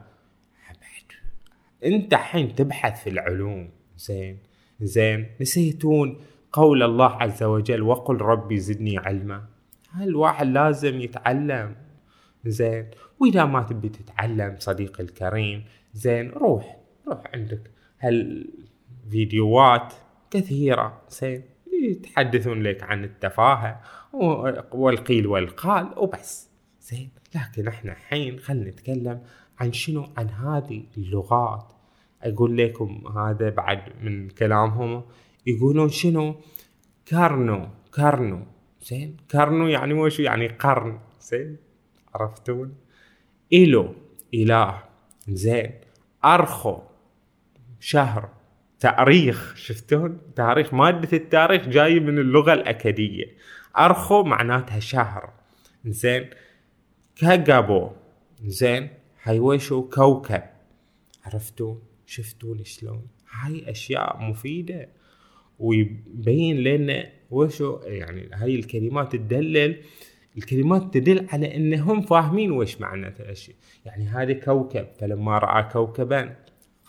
أنت 1.86 2.16
حين 2.16 2.56
تبحث 2.56 3.04
في 3.04 3.10
العلوم 3.10 3.70
زين. 3.98 4.38
زين 4.82 5.28
نسيتون 5.42 6.18
قول 6.52 6.84
الله 6.84 7.06
عز 7.06 7.44
وجل 7.44 7.82
وقل 7.82 8.16
ربي 8.16 8.60
زدني 8.60 8.98
علما. 8.98 9.46
الواحد 10.02 10.48
لازم 10.48 11.00
يتعلم؟ 11.00 11.76
زين. 12.46 12.90
وإذا 13.20 13.46
ما 13.46 13.64
تبي 13.64 13.90
تتعلم 13.90 14.56
صديقي 14.60 15.04
الكريم 15.04 15.66
زين 15.94 16.30
روح 16.30 16.78
روح 17.08 17.22
عندك 17.34 17.72
هالفيديوهات 18.00 19.94
كثيرة 20.32 21.02
زين 21.10 21.44
يتحدثون 21.84 22.64
لك 22.64 22.84
عن 22.84 23.04
التفاهة 23.04 23.82
والقيل 24.72 25.28
والقال 25.28 25.94
وبس 25.98 26.50
زين. 26.82 27.10
لكن 27.36 27.68
إحنا 27.68 27.92
الحين 27.92 28.40
خلينا 28.40 28.70
نتكلم 28.70 29.22
عن 29.60 29.74
شنو؟ 29.74 30.08
عن 30.18 30.30
هذه 30.30 30.84
اللغات. 30.98 31.74
أقول 32.24 32.58
لكم 32.58 33.04
هذا 33.18 33.50
بعد 33.50 33.82
من 34.02 34.30
كلامهم. 34.30 35.04
يقولون 35.48 35.90
شنو 35.90 36.36
كارنو 37.06 37.70
كارنو 37.94 38.46
زين 38.82 39.18
كارنو 39.30 39.68
يعني 39.68 39.94
وش 39.94 40.20
يعني 40.20 40.48
قرن 40.48 41.00
زين 41.22 41.58
عرفتون 42.16 42.76
إلو 43.54 43.96
إله 44.34 44.84
زين 45.28 45.72
أرخو 46.26 46.78
شهر 47.80 48.30
تاريخ 48.80 49.56
شفتون؟ 49.56 50.22
تاريخ 50.36 50.74
مادة 50.74 51.18
التاريخ 51.18 51.68
جاي 51.68 52.00
من 52.00 52.20
اللغة 52.20 52.54
الأكدية 52.54 53.26
أرخو 53.78 54.24
معناتها 54.24 54.80
شهر 54.80 55.34
زين 55.86 56.30
كاجابو 57.16 57.90
زين 58.46 58.90
هايوشو 59.24 59.90
كوكب. 59.90 60.44
عرفتوا 61.26 61.76
شفتوا 62.06 62.56
شلون؟ 62.64 63.08
هاي 63.32 63.72
أشياء 63.72 64.22
مفيدة. 64.22 64.90
ويبين 65.60 66.58
لنا 66.64 67.10
وشو 67.32 67.80
يعني 67.84 68.30
هاي 68.34 68.56
الكلمات 68.56 69.16
تدلل 69.16 69.76
الكلمات 70.38 70.94
تدل 70.94 71.28
على 71.34 71.56
إنهم 71.56 72.02
فاهمين 72.02 72.52
وش 72.52 72.82
معنى 72.82 73.08
الاشياء 73.08 73.56
يعني 73.86 74.08
هذا 74.08 74.34
كوكب 74.34 74.88
فلما 75.00 75.38
رأى 75.38 75.64
كوكبا 75.64 76.36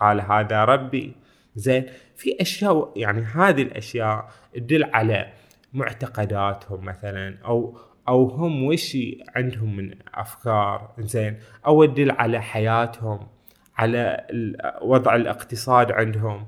قال 0.00 0.20
هذا 0.20 0.64
ربي. 0.64 1.12
زين 1.56 1.86
في 2.16 2.36
أشياء 2.40 2.92
يعني 2.96 3.20
هذه 3.20 3.62
الأشياء 3.62 4.28
تدل 4.54 4.84
على 4.84 5.32
معتقداتهم 5.72 6.84
مثلا 6.84 7.38
أو 7.44 7.78
أو 8.08 8.28
هم 8.28 8.64
وش 8.64 8.96
عندهم 9.36 9.76
من 9.76 9.94
أفكار. 10.14 10.94
زين 10.98 11.38
أو 11.66 11.84
تدل 11.84 12.10
على 12.10 12.42
حياتهم 12.42 13.26
على 13.76 14.26
وضع 14.82 15.16
الاقتصاد 15.16 15.92
عندهم. 15.92 16.46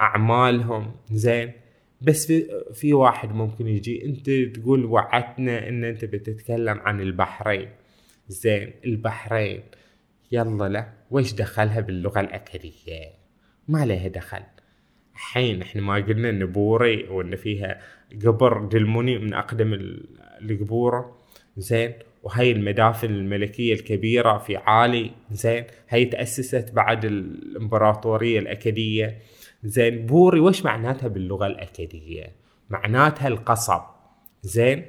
أعمالهم 0.00 0.92
زين. 1.10 1.52
بس 2.00 2.26
في, 2.26 2.46
في 2.72 2.94
واحد 2.94 3.32
ممكن 3.32 3.68
يجي 3.68 4.04
أنت 4.04 4.30
تقول 4.30 4.84
وعدتنا 4.84 5.68
إن 5.68 5.84
أنت 5.84 6.04
بتتكلم 6.04 6.78
عن 6.78 7.00
البحرين. 7.00 7.68
زين 8.28 8.72
البحرين. 8.84 9.60
يلا 10.32 10.68
لا 10.68 10.92
وش 11.10 11.32
دخلها 11.32 11.80
باللغة 11.80 12.20
الأكدية 12.20 13.24
ما 13.68 13.86
لها 13.86 14.08
دخل. 14.08 14.42
الحين 15.14 15.62
إحنا 15.62 15.82
ما 15.82 15.94
قلنا 15.94 16.30
إن 16.30 16.46
بوري 16.46 17.08
وإن 17.08 17.36
فيها 17.36 17.80
قبر 18.24 18.64
دلموني 18.64 19.18
من 19.18 19.34
أقدم 19.34 19.72
القبورة 20.42 21.18
زين 21.56 21.92
وهي 22.22 22.52
المدافن 22.52 23.10
الملكية 23.10 23.74
الكبيرة 23.74 24.38
في 24.38 24.56
عالي. 24.56 25.10
زين 25.30 25.64
هي 25.88 26.04
تأسست 26.04 26.72
بعد 26.72 27.04
الإمبراطورية 27.04 28.38
الأكدية 28.38 29.18
زين 29.64 30.06
بوري 30.06 30.40
وش 30.40 30.64
معناتها 30.64 31.08
باللغة 31.08 31.46
الأكدية 31.46 32.32
معناتها 32.70 33.28
القصب. 33.28 33.80
زين 34.42 34.84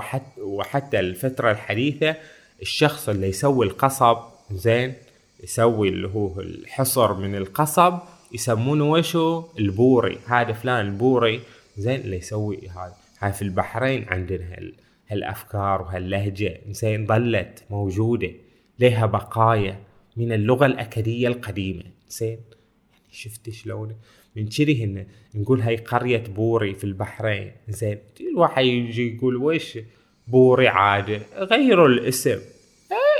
حتى 0.00 0.40
وحتى 0.40 1.00
الفترة 1.00 1.50
الحديثة 1.50 2.16
الشخص 2.62 3.08
اللي 3.08 3.28
يسوي 3.28 3.66
القصب 3.66 4.16
زين 4.50 4.94
يسوي 5.42 5.88
اللي 5.88 6.08
هو 6.08 6.40
الحصر 6.40 7.14
من 7.14 7.34
القصب 7.34 7.98
يسمونه 8.32 8.90
وشو؟ 8.90 9.44
البوري. 9.58 10.18
هذا 10.26 10.52
فلان 10.52 10.86
البوري. 10.86 11.40
زين 11.78 12.00
اللي 12.00 12.16
يسوي 12.16 12.68
هذا. 12.68 12.94
هاي 13.18 13.32
في 13.32 13.42
البحرين 13.42 14.06
عندنا 14.08 14.44
هال 14.44 14.74
هالأفكار 15.08 15.82
وهاللهجة. 15.82 16.60
زين 16.70 17.06
ظلت 17.06 17.64
موجودة 17.70 18.30
لها 18.78 19.06
بقايا 19.06 19.78
من 20.16 20.32
اللغة 20.32 20.66
الاكديه 20.66 21.28
القديمة. 21.28 21.84
زين. 22.08 22.38
شفت 23.16 23.50
شلون 23.50 23.96
من 24.36 24.48
كذي 24.48 24.84
هن 24.84 25.06
نقول 25.34 25.60
هاي 25.60 25.76
قرية 25.76 26.24
بوري 26.36 26.74
في 26.74 26.84
البحرين. 26.84 27.52
زين 27.68 27.98
الواحد 28.20 28.64
يجي 28.64 29.16
يقول 29.16 29.36
ويش 29.36 29.78
بوري 30.26 30.68
عادة 30.68 31.20
غيروا 31.38 31.88
الاسم. 31.88 32.38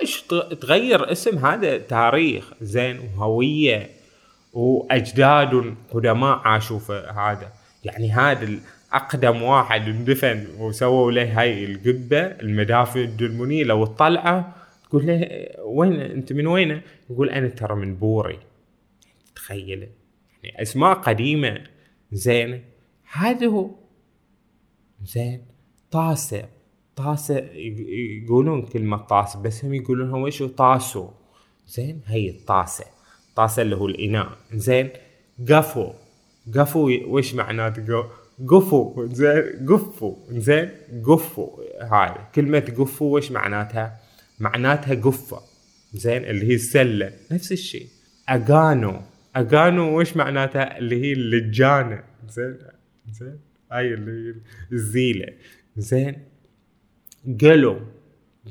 إيش 0.02 0.22
تغير 0.60 1.12
اسم؟ 1.12 1.46
هذا 1.46 1.78
تاريخ. 1.78 2.52
زين 2.60 2.98
وهوية 2.98 3.90
وأجداد 4.52 5.74
قدماء 5.90 6.38
عاشوا 6.38 6.78
في 6.78 7.12
هذا. 7.16 7.52
يعني 7.84 8.12
هذا 8.12 8.58
اقدم 8.92 9.42
واحد 9.42 9.88
اندفن 9.88 10.46
وسووا 10.58 11.12
له 11.12 11.40
هاي 11.40 11.64
القبة 11.64 12.20
المدافن 12.20 13.00
الدلمونيه 13.00 13.64
لو 13.64 13.86
تطلعه 13.86 14.54
تقول 14.88 15.06
له 15.06 15.46
وين؟ 15.64 15.92
أنت 15.92 16.32
من 16.32 16.46
وين؟ 16.46 16.80
يقول 17.10 17.30
أنا 17.30 17.48
ترى 17.48 17.74
من 17.74 17.94
بوري. 17.94 18.38
تخيل. 19.46 19.88
يعني 20.42 20.62
أسماء 20.62 20.94
قديمة 20.94 21.64
زين. 22.12 22.64
هذا 23.12 23.46
هو. 23.46 23.70
زين. 25.04 25.44
طاسه 25.90 26.48
طاسه 26.96 27.38
يقولون 28.22 28.62
كلمه 28.62 28.96
طاسه 28.96 29.42
بس 29.42 29.64
هم 29.64 29.74
يقولونها 29.74 30.16
وش 30.16 30.42
طاسو. 30.42 31.08
زين. 31.66 32.00
هي 32.06 32.30
الطاسه 32.30 32.84
طاسه 33.36 33.62
اللي 33.62 33.76
هو 33.76 33.86
الإناء. 33.86 34.38
زين. 34.52 34.88
قفو. 35.48 35.92
قفو 36.54 36.90
وش 37.06 37.34
معناته؟ 37.34 38.04
قفو. 38.48 39.06
زين. 39.06 39.66
قفو. 39.68 40.16
زين. 40.30 40.70
قفو. 41.06 41.62
هاي. 41.80 42.14
كلمة 42.34 42.74
قفو 42.78 43.16
وش 43.16 43.30
معناتها؟ 43.30 44.00
معناتها 44.38 44.94
قفة. 44.94 45.40
زين. 45.94 46.24
اللي 46.24 46.46
هي 46.50 46.54
السلة. 46.54 47.12
نفس 47.32 47.52
الشيء. 47.52 47.86
أغانو. 48.30 49.02
اغانو 49.36 50.00
وش 50.00 50.16
معناتها؟ 50.16 50.78
اللي 50.78 51.02
هي 51.02 51.12
اللجانة. 51.12 52.04
زين؟ 52.28 52.58
زين؟ 53.10 53.38
هاي 53.72 53.94
اللي 53.94 54.28
هي 54.28 54.34
الزيلة. 54.72 55.28
زين؟ 55.76 56.16
قلو. 57.40 57.80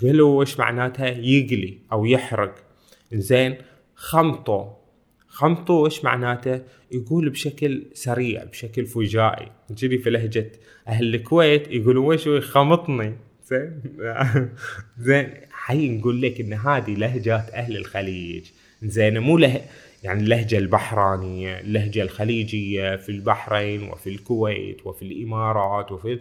قلو 0.02 0.42
وش 0.42 0.60
معناتها؟ 0.60 1.08
يقلي 1.08 1.78
أو 1.92 2.06
يحرق. 2.06 2.56
زين؟ 3.14 3.56
خمطو. 3.96 4.70
خمطو 5.28 5.86
وش 5.86 6.04
معناته؟ 6.04 6.62
يقول 6.92 7.30
بشكل 7.30 7.86
سريع 7.94 8.44
بشكل 8.44 8.86
فجائي. 8.86 9.52
تجري 9.70 9.98
في 9.98 10.10
لهجة 10.10 10.52
أهل 10.88 11.16
الكويت 11.16 11.68
يقولوا 11.68 12.14
وش 12.14 12.30
خمطني. 12.30 13.14
زين؟ 13.46 13.82
زين؟ 14.98 15.30
حي 15.52 15.90
نقول 15.90 16.22
لك 16.22 16.40
إن 16.42 16.54
هذه 16.54 16.96
لهجات 16.96 17.50
أهل 17.50 17.78
الخليج. 17.78 18.46
زين؟ 18.84 19.20
مو 19.20 19.38
له 19.38 19.62
يعني 20.06 20.20
اللهجة 20.24 20.58
البحرانية 20.58 21.60
اللهجة 21.60 22.02
الخليجية 22.02 22.96
في 22.96 23.10
البحرين 23.10 23.84
وفي 23.84 24.10
الكويت 24.10 24.88
وفي 24.88 25.02
الإمارات 25.02 25.92
وفي 25.92 26.20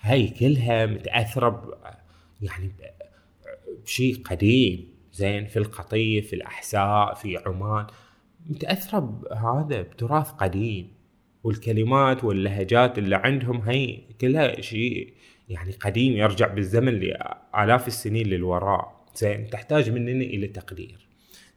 هاي 0.00 0.28
كلها 0.28 0.86
متأثرة. 0.86 1.78
يعني 2.42 2.72
بشيء 3.84 4.22
قديم 4.22 4.88
زين 5.12 5.46
في 5.46 5.58
القطيف 5.58 6.26
في 6.26 6.36
الأحساء 6.36 7.14
في 7.14 7.36
عمان 7.46 7.86
متأثرة 8.46 8.98
بهذا 8.98 9.82
بتراث 9.82 10.30
قديم 10.30 10.92
والكلمات 11.44 12.24
واللهجات 12.24 12.98
اللي 12.98 13.16
عندهم 13.16 13.60
هي 13.60 14.00
كلها 14.20 14.60
شيء 14.60 15.14
يعني 15.48 15.72
قديم 15.72 16.12
يرجع 16.12 16.46
بالزمن 16.46 16.94
لآلاف 16.94 17.88
السنين 17.88 18.26
للوراء 18.26 19.04
زين 19.14 19.50
تحتاج 19.50 19.90
مننا 19.90 20.24
إلى 20.24 20.46
تقدير 20.46 21.05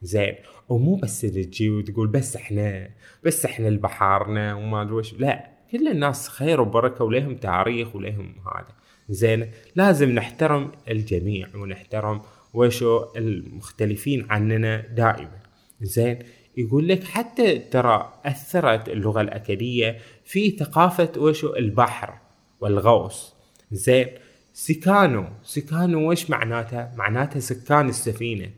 زين. 0.02 0.34
ومو 0.68 0.96
بس 0.96 1.20
تجي 1.20 1.70
وتقول 1.70 2.08
بس 2.08 2.36
إحنا 2.36 2.90
بس 3.24 3.44
إحنا 3.44 3.68
البحارنا 3.68 4.54
وما 4.54 4.82
أدري 4.82 4.94
وش. 4.94 5.14
لا 5.14 5.50
كل 5.72 5.88
الناس 5.88 6.28
خير 6.28 6.60
وبركة 6.60 7.04
ولهم 7.04 7.36
تاريخ 7.36 7.96
ولهم 7.96 8.34
هذا. 8.46 8.74
زين 9.08 9.50
لازم 9.76 10.10
نحترم 10.10 10.72
الجميع 10.88 11.48
ونحترم 11.54 12.22
وشو 12.54 13.04
المختلفين 13.16 14.26
عننا 14.30 14.80
دائما. 14.80 15.40
زين 15.82 16.18
يقول 16.56 16.88
لك 16.88 17.04
حتى 17.04 17.58
ترى 17.58 18.12
أثرت 18.24 18.88
اللغة 18.88 19.20
الأكادية 19.20 19.98
في 20.24 20.50
ثقافة 20.50 21.12
وشو 21.16 21.56
البحر 21.56 22.14
والغوص. 22.60 23.34
زين 23.72 24.06
سكانو 24.52 25.26
سكانو 25.42 26.10
وش 26.10 26.30
معناتها؟ 26.30 26.94
معناتها 26.96 27.40
سكان 27.40 27.88
السفينة. 27.88 28.50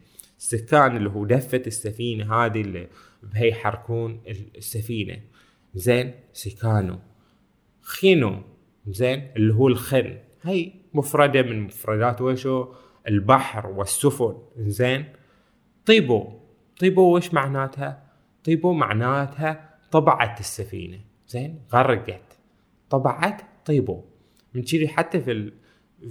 السكان 0.42 0.96
اللي 0.96 1.10
هو 1.10 1.24
دفة 1.24 1.62
السفينة 1.66 2.34
هذه 2.34 2.60
اللي 2.60 2.88
بهي 3.22 3.48
يحركون 3.48 4.20
السفينة. 4.56 5.20
زين؟ 5.74 6.14
سكانو. 6.32 6.98
خينو. 7.82 8.42
زين؟ 8.86 9.30
اللي 9.36 9.54
هو 9.54 9.68
الخن. 9.68 10.18
هي 10.42 10.72
مفردة 10.94 11.42
من 11.42 11.60
مفردات 11.60 12.20
وشو؟ 12.20 12.74
البحر 13.08 13.66
والسفن. 13.66 14.34
زين؟ 14.56 15.04
طيبو. 15.86 16.32
طيبو 16.80 17.16
وش 17.16 17.34
معناتها؟ 17.34 18.02
طيبو 18.44 18.72
معناتها 18.72 19.78
طبعت 19.90 20.40
السفينة. 20.40 21.00
زين؟ 21.28 21.60
غرقت. 21.72 22.38
طبعت 22.90 23.42
طيبو. 23.66 24.04
من 24.54 24.62
كذي 24.62 24.88
حتى 24.88 25.20
في 25.20 25.52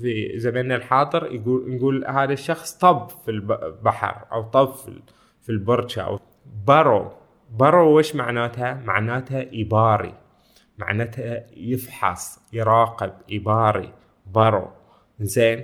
في 0.02 0.40
زماننا 0.40 0.76
الحاضر 0.76 1.32
يقول 1.32 1.76
نقول 1.76 2.06
هذا 2.06 2.34
الشخص 2.34 2.78
طب 2.78 3.10
في 3.26 3.32
البحر 3.32 4.26
أو 4.32 4.44
طب 4.44 4.74
في 5.42 5.50
البرشة 5.50 6.02
أو 6.02 6.20
برو. 6.68 7.12
برو 7.58 7.98
وش 7.98 8.16
معناتها؟ 8.16 8.82
معناتها 8.86 9.46
إباري. 9.54 10.14
معناتها 10.78 11.46
يفحص 11.58 12.40
يراقب 12.54 13.12
إباري. 13.32 13.94
برو. 14.26 14.68
زين. 15.20 15.64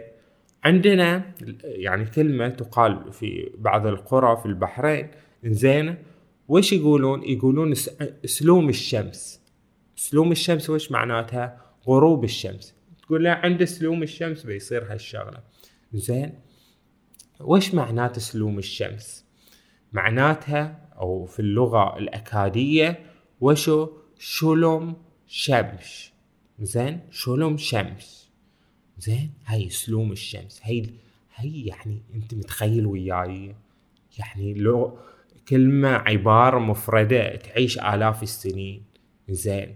عندنا 0.63 1.33
يعني 1.63 2.05
كلمة 2.05 2.49
تقال 2.49 3.13
في 3.13 3.51
بعض 3.57 3.87
القرى 3.87 4.37
في 4.37 4.45
البحرين. 4.45 5.07
زين. 5.45 5.95
وش 6.47 6.73
يقولون؟ 6.73 7.23
يقولون 7.23 7.73
سلوم 8.25 8.69
الشمس. 8.69 9.41
سلوم 9.95 10.31
الشمس 10.31 10.69
وش 10.69 10.91
معناتها؟ 10.91 11.61
غروب 11.87 12.23
الشمس. 12.23 12.76
تقول 13.07 13.23
له 13.23 13.29
عند 13.29 13.63
سلوم 13.63 14.03
الشمس 14.03 14.43
بيصير 14.43 14.93
هالشغلة. 14.93 15.43
زين 15.93 16.33
وش 17.39 17.73
معنات 17.73 18.19
سلوم 18.19 18.57
الشمس؟ 18.57 19.25
معناتها 19.93 20.89
أو 20.97 21.25
في 21.25 21.39
اللغة 21.39 21.97
الأكادية 21.97 22.99
وشو؟ 23.41 23.89
شلوم 24.19 25.03
شمس. 25.27 26.11
زين 26.59 26.99
شلوم 27.11 27.57
شمس. 27.57 28.31
زين 28.99 29.31
هاي 29.45 29.69
سلوم 29.69 30.11
الشمس. 30.11 30.61
هاي 30.63 30.93
هاي 31.35 31.65
يعني 31.65 32.01
أنت 32.15 32.33
متخيل 32.33 32.85
وياي؟ 32.85 33.55
يعني 34.19 34.53
لو 34.53 34.97
كلمة 35.47 35.89
عبارة 35.89 36.59
مفردة 36.59 37.35
تعيش 37.35 37.79
آلاف 37.79 38.23
السنين. 38.23 38.83
زين 39.29 39.75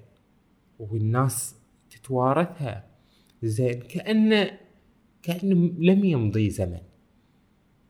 والناس 0.79 1.55
تتوارثها. 1.89 2.90
زين. 3.43 3.79
كأنه 3.79 4.51
كأنه 5.23 5.73
لم 5.79 6.05
يمضي 6.05 6.49
زمن. 6.49 6.81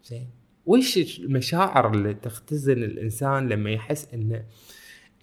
زين. 0.03 0.27
وش 0.65 1.19
المشاعر 1.19 1.93
اللي 1.93 2.13
تختزن 2.13 2.83
الإنسان 2.83 3.49
لما 3.49 3.69
يحس 3.71 4.07
إنه 4.13 4.43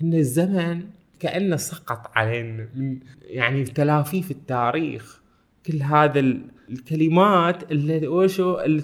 إن 0.03 0.14
الزمن 0.14 0.85
كأنه 1.21 1.57
سقط 1.57 2.11
علينا 2.14 2.69
من 2.75 3.01
يعني 3.23 3.64
تلافي 3.64 4.23
في 4.23 4.31
التاريخ. 4.31 5.23
كل 5.67 5.83
هذا 5.83 6.21
الكلمات 6.69 7.73
اللي 7.73 8.09
وشو 8.09 8.61
اللي 8.61 8.83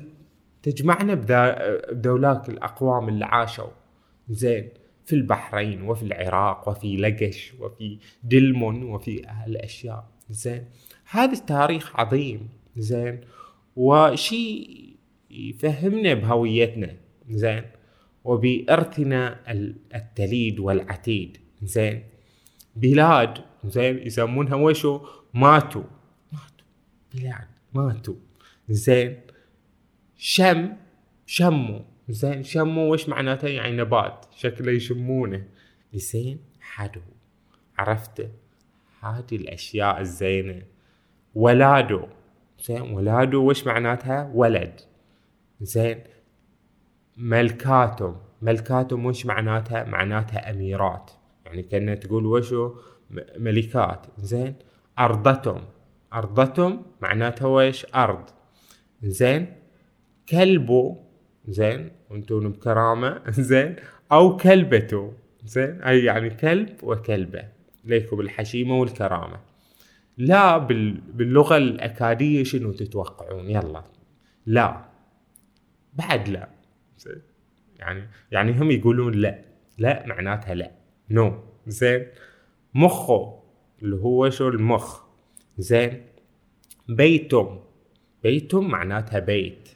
تجمعنا 0.63 1.15
بدولاك 1.15 2.49
الأقوام 2.49 3.09
اللي 3.09 3.25
عاشوا. 3.25 3.71
زين. 4.29 4.69
في 5.07 5.13
البحرين 5.13 5.83
وفي 5.83 6.03
العراق 6.03 6.69
وفي 6.69 6.97
لقش 6.97 7.55
وفي 7.61 7.99
دلمون 8.23 8.83
وفي 8.83 9.23
هالأشياء. 9.27 10.14
زين. 10.31 10.65
هذا 11.11 11.33
التاريخ 11.33 11.97
عظيم 11.97 12.49
زين. 12.77 13.21
وشيء 13.77 14.97
يفهمنا 15.31 16.15
بهويتنا 16.15 16.97
زين. 17.29 17.65
وبإرثنا 18.25 19.41
التليد 19.95 20.59
والعتيد 20.59 21.39
زين. 21.63 22.03
بلاد 22.77 23.39
زين 23.65 23.99
يسمونها 23.99 24.55
وشو 24.55 25.07
ماتوا 25.35 25.83
ماتوا 26.33 26.67
بلاد 27.15 27.49
ماتوا 27.75 28.15
زين. 28.69 29.21
شم 30.17 30.73
شموا 31.27 31.81
زين 32.09 32.43
شموا 32.43 32.93
وش 32.93 33.09
معناته؟ 33.09 33.49
يعني 33.49 33.77
نبات 33.77 34.27
شكله 34.37 34.73
يشمونه. 34.73 35.45
زين 35.95 36.39
حدو. 36.61 37.01
عرفته؟ 37.79 38.29
هذه 39.11 39.37
الأشياء 39.37 40.01
الزينة. 40.01 40.63
ولادو 41.35 42.07
زين 42.65 42.81
ولادو 42.81 43.49
وش 43.49 43.67
معناتها؟ 43.67 44.31
ولد. 44.35 44.81
زين 45.61 45.99
ملكاتهم. 47.17 48.17
ملكاتهم 48.43 49.07
وش 49.07 49.27
معناتها؟ 49.27 49.85
معناتها 49.85 50.51
أميرات. 50.51 51.11
يعني 51.47 51.63
كأنها 51.63 51.95
تقول 51.95 52.27
وشو؟ 52.27 52.75
ملكات. 53.39 54.07
زين 54.19 54.55
أرضتهم. 54.99 55.65
أرضتهم 56.15 56.83
معناتها 57.01 57.47
وش؟ 57.47 57.87
أرض. 57.95 58.25
زين 59.03 59.47
كلبو. 60.29 60.97
زين 61.49 61.91
وأنتم 62.11 62.53
بكرامة. 62.53 63.23
زين 63.51 63.77
أو 64.13 64.37
كلبته 64.37 65.13
زين 65.45 65.83
أي 65.83 66.05
يعني 66.05 66.31
كلب 66.31 66.77
وكلبة. 66.83 67.54
ليكم 67.85 68.21
الحشيمة 68.21 68.79
والكرامة. 68.79 69.41
لا 70.19 70.59
باللغة 70.59 71.57
الأكادية 71.57 72.45
شنو 72.45 72.73
تتوقعون؟ 72.73 73.51
يلا. 73.51 73.85
لا. 74.47 74.85
بعد 75.95 76.29
لا. 76.29 76.49
يعني 77.79 78.09
يعني 78.31 78.53
هم 78.53 78.71
يقولون 78.71 79.15
لا. 79.15 79.45
لا 79.79 80.07
معناتها 80.07 80.55
لا. 80.55 80.71
نو. 81.11 81.31
no. 81.31 81.35
زين. 81.67 82.07
مخه 82.75 83.43
اللي 83.83 83.97
هو 83.97 84.31
شو 84.31 84.49
المخ. 84.49 85.01
زين. 85.59 86.07
بيتم. 86.89 87.59
بيتم 88.23 88.69
معناتها 88.69 89.19
بيت. 89.19 89.69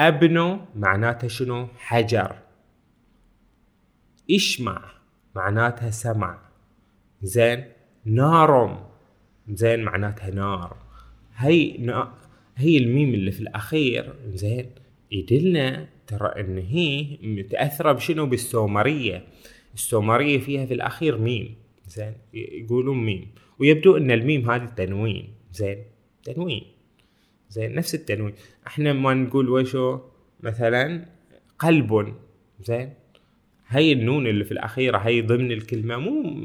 أبنه 0.00 0.66
معناتها 0.74 1.28
شنو؟ 1.28 1.66
حجر. 1.78 2.36
إشمع 4.30 4.92
معناتها 5.34 5.90
سمع. 5.90 6.43
زين؟ 7.24 7.64
نارم. 8.04 8.78
زين 9.48 9.82
معناتها 9.82 10.30
نار. 10.30 10.76
هي 11.36 11.76
نا... 11.78 12.14
هي 12.56 12.78
الميم 12.78 13.14
اللي 13.14 13.30
في 13.30 13.40
الأخير 13.40 14.14
زين 14.26 14.70
يدلنا 15.12 15.88
ترى 16.06 16.28
إن 16.40 16.58
هي 16.58 17.18
متأثرة 17.22 17.92
بشنو؟ 17.92 18.26
بالسومرية. 18.26 19.24
السومرية 19.74 20.38
فيها 20.38 20.66
في 20.66 20.74
الأخير 20.74 21.18
ميم 21.18 21.54
زين 21.88 22.14
يقولون 22.34 23.04
ميم. 23.04 23.34
ويبدو 23.58 23.96
إن 23.96 24.10
الميم 24.10 24.50
هذه 24.50 24.64
تنوين 24.64 25.34
زين 25.52 25.84
تنوين. 26.24 26.64
زين 27.48 27.74
نفس 27.74 27.94
التنوين. 27.94 28.34
إحنا 28.66 28.92
ما 28.92 29.14
نقول 29.14 29.48
وشو؟ 29.48 30.00
مثلا 30.40 31.06
قلب 31.58 32.14
زين 32.60 32.94
هاي 33.68 33.92
النون 33.92 34.26
اللي 34.26 34.44
في 34.44 34.52
الأخيرة 34.52 34.98
هاي 34.98 35.22
ضمن 35.22 35.52
الكلمة 35.52 35.96
مو, 35.96 36.40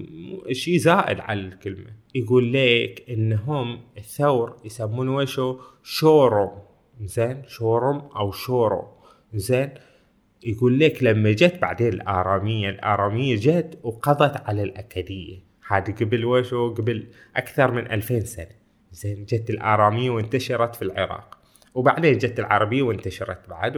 شيء 0.52 0.78
زائد 0.78 1.20
على 1.20 1.40
الكلمة. 1.40 1.90
يقول 2.16 2.54
لك 2.54 3.06
إنهم 3.10 3.80
الثور 3.98 4.58
يسمونه 4.66 5.16
وشو 5.16 5.60
شورم 5.84 6.50
زين؟ 7.02 7.44
شورم 7.48 7.98
أو 7.98 8.32
شورو. 8.32 8.88
زين؟ 9.34 9.70
يقول 10.44 10.80
لك 10.80 11.04
لما 11.04 11.32
جت 11.32 11.62
بعدين 11.62 11.88
الآرامية 11.88 12.70
الآرامية 12.70 13.36
جت 13.36 13.80
وقضت 13.84 14.38
على 14.50 14.64
الأكدية 14.64 15.40
هذه 15.68 15.92
قبل 15.92 16.26
وشو؟ 16.26 16.74
قبل 16.74 17.08
أكثر 17.36 17.72
من 17.72 17.92
ألفين 17.92 18.22
سنة. 18.22 18.56
زين؟ 18.92 19.26
جت 19.26 19.50
الآرامية 19.50 20.10
وانتشرت 20.10 20.76
في 20.76 20.82
العراق. 20.82 21.38
وبعدين 21.74 22.18
جت 22.18 22.40
العربية 22.40 22.82
وانتشرت 22.82 23.50
بعد 23.50 23.78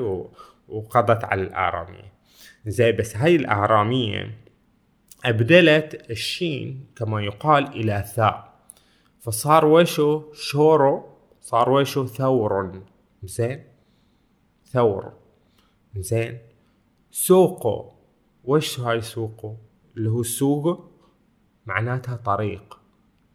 وقضت 0.68 1.24
على 1.24 1.42
الآرامية. 1.42 2.21
زي 2.66 2.92
بس 2.92 3.16
هاي 3.18 3.36
الآرامية 3.36 4.38
أبدلت 5.26 6.12
الشين 6.12 6.86
كما 6.96 7.22
يقال 7.22 7.68
إلى 7.68 8.06
ثاء. 8.16 8.52
فصار 9.20 9.66
وشو 9.66 10.34
شورو 10.34 11.18
صار 11.42 11.70
وشو 11.70 12.06
ثور. 12.06 12.84
زين؟ 13.24 13.64
ثور. 14.66 15.14
زين؟ 15.96 16.38
سوقو. 17.12 17.92
وش 18.44 18.80
هاي 18.80 19.02
سوقو؟ 19.02 19.56
اللي 19.98 20.10
هو 20.10 20.24
سوق 20.24 20.92
معناتها 21.66 22.16
طريق. 22.16 22.80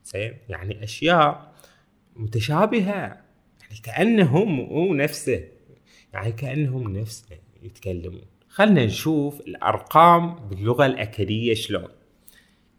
زين؟ 0.05 0.39
يعني 0.49 0.85
أشياء 0.85 1.55
متشابهة. 2.17 3.23
يعني 3.63 3.81
كأنهم 3.83 4.61
هو 4.61 4.95
نفسه. 4.95 5.49
يعني 6.13 6.33
كأنهم 6.33 6.97
نفسه 6.97 7.39
يتكلمون. 7.63 8.36
خلنا 8.57 8.85
نشوف 8.85 9.41
الأرقام 9.41 10.35
باللغة 10.49 10.87
الاكديه 10.87 11.55
شلون. 11.55 11.89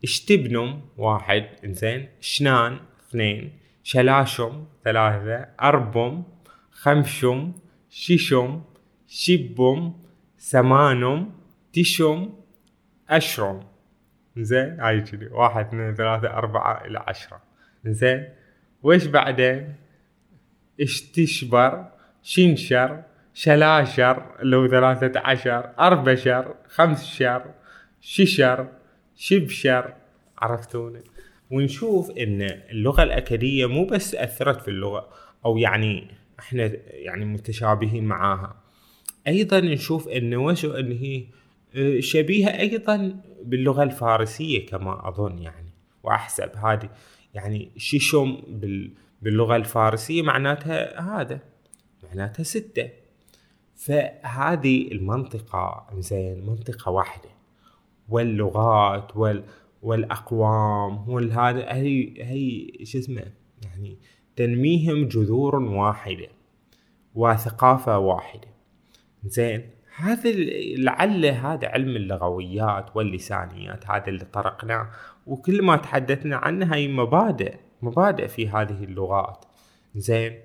اشتبنم 0.04 0.82
واحد 0.98 1.46
إنزين. 1.66 2.10
شنان 2.20 2.80
اثنين. 3.00 3.52
شلاشم 3.84 4.66
ثلاثة. 4.84 5.48
أربم 5.62 6.24
خمشم 6.72 7.54
ششم 7.90 8.62
شبم 9.08 9.94
ثمانم 10.40 11.32
تشم 11.74 12.30
أشرم 13.10 13.60
زين 14.38 14.80
هاي 14.80 15.02
كذي. 15.02 15.28
واحد 15.28 15.66
اثنين 15.66 15.96
ثلاثة 15.96 16.28
أربعة 16.28 16.86
إلى 16.86 17.04
عشرة. 17.08 17.42
زين 17.86 18.30
ويش 18.84 19.06
بعدين؟ 19.06 19.76
اشتشبر 20.82 21.92
شنشر 22.24 23.04
شلاشر 23.38 24.24
اللي 24.40 24.56
هو 24.56 24.68
ثلاثة 24.68 25.20
عشر 25.20 25.70
أربشر 25.80 26.56
خمسشر 26.68 27.46
ششر 28.02 28.68
شبشر 29.16 29.94
عرفتوني 30.38 31.04
ونشوف 31.52 32.12
إن 32.12 32.42
اللغة 32.42 33.04
الأكدية 33.04 33.66
مو 33.66 33.86
بس 33.86 34.16
أثرت 34.16 34.62
في 34.62 34.68
اللغة 34.68 35.10
أو 35.46 35.58
يعني 35.58 36.08
إحنا 36.40 36.72
يعني 36.90 37.26
متشابهين 37.26 38.04
معاها. 38.06 38.64
أيضا 39.28 39.60
نشوف 39.60 40.08
إن 40.08 40.36
وشو 40.36 40.72
إن 40.72 40.92
هي 40.92 41.26
آه، 41.76 42.00
شبيهة 42.00 42.60
أيضا 42.60 43.22
باللغة 43.44 43.84
الفارسية 43.84 44.66
كما 44.66 45.08
أظن 45.08 45.40
يعني 45.40 45.74
وأحسب 46.04 46.50
هذه. 46.56 46.90
يعني 47.34 47.72
شيشوم 47.78 48.44
باللغة 49.22 49.56
الفارسية 49.56 50.22
معناتها 50.22 51.02
هذا 51.02 51.40
معناتها 52.04 52.44
ستة. 52.44 53.07
فهذه 53.78 54.92
المنطقة 54.92 55.88
زين 55.98 56.46
منطقة 56.46 56.92
واحدة. 56.92 57.30
واللغات 58.10 59.18
وال 59.18 59.44
والأقوام 59.82 61.10
والهذا 61.10 61.74
هي 61.74 62.14
هي 62.24 62.68
شو 62.86 62.98
اسمه 63.00 63.24
يعني 63.64 63.98
تنميهم 64.36 65.08
جذور 65.08 65.56
واحدة 65.56 66.28
وثقافة 67.16 67.98
واحدة. 67.98 68.48
زين 69.26 69.70
هذا 69.96 70.32
لعل 70.78 71.26
هذا 71.26 71.68
علم 71.68 71.96
اللغويات 71.96 72.96
واللسانيات 72.96 73.90
هذا 73.90 74.08
اللي 74.08 74.26
طرقناه 74.26 74.90
وكل 75.28 75.62
ما 75.62 75.76
تحدثنا 75.78 76.36
عنه 76.36 76.76
هي 76.76 76.88
مبادئ 76.88 77.56
مبادئ 77.82 78.28
في 78.28 78.50
هذه 78.50 78.84
اللغات. 78.84 79.46
زين 79.96 80.40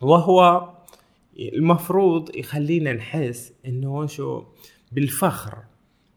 وهو 0.00 0.68
المفروض 1.38 2.36
يخلينا 2.36 2.92
نحس 2.92 3.52
إنه 3.66 4.06
شو 4.06 4.44
بالفخر. 4.92 5.58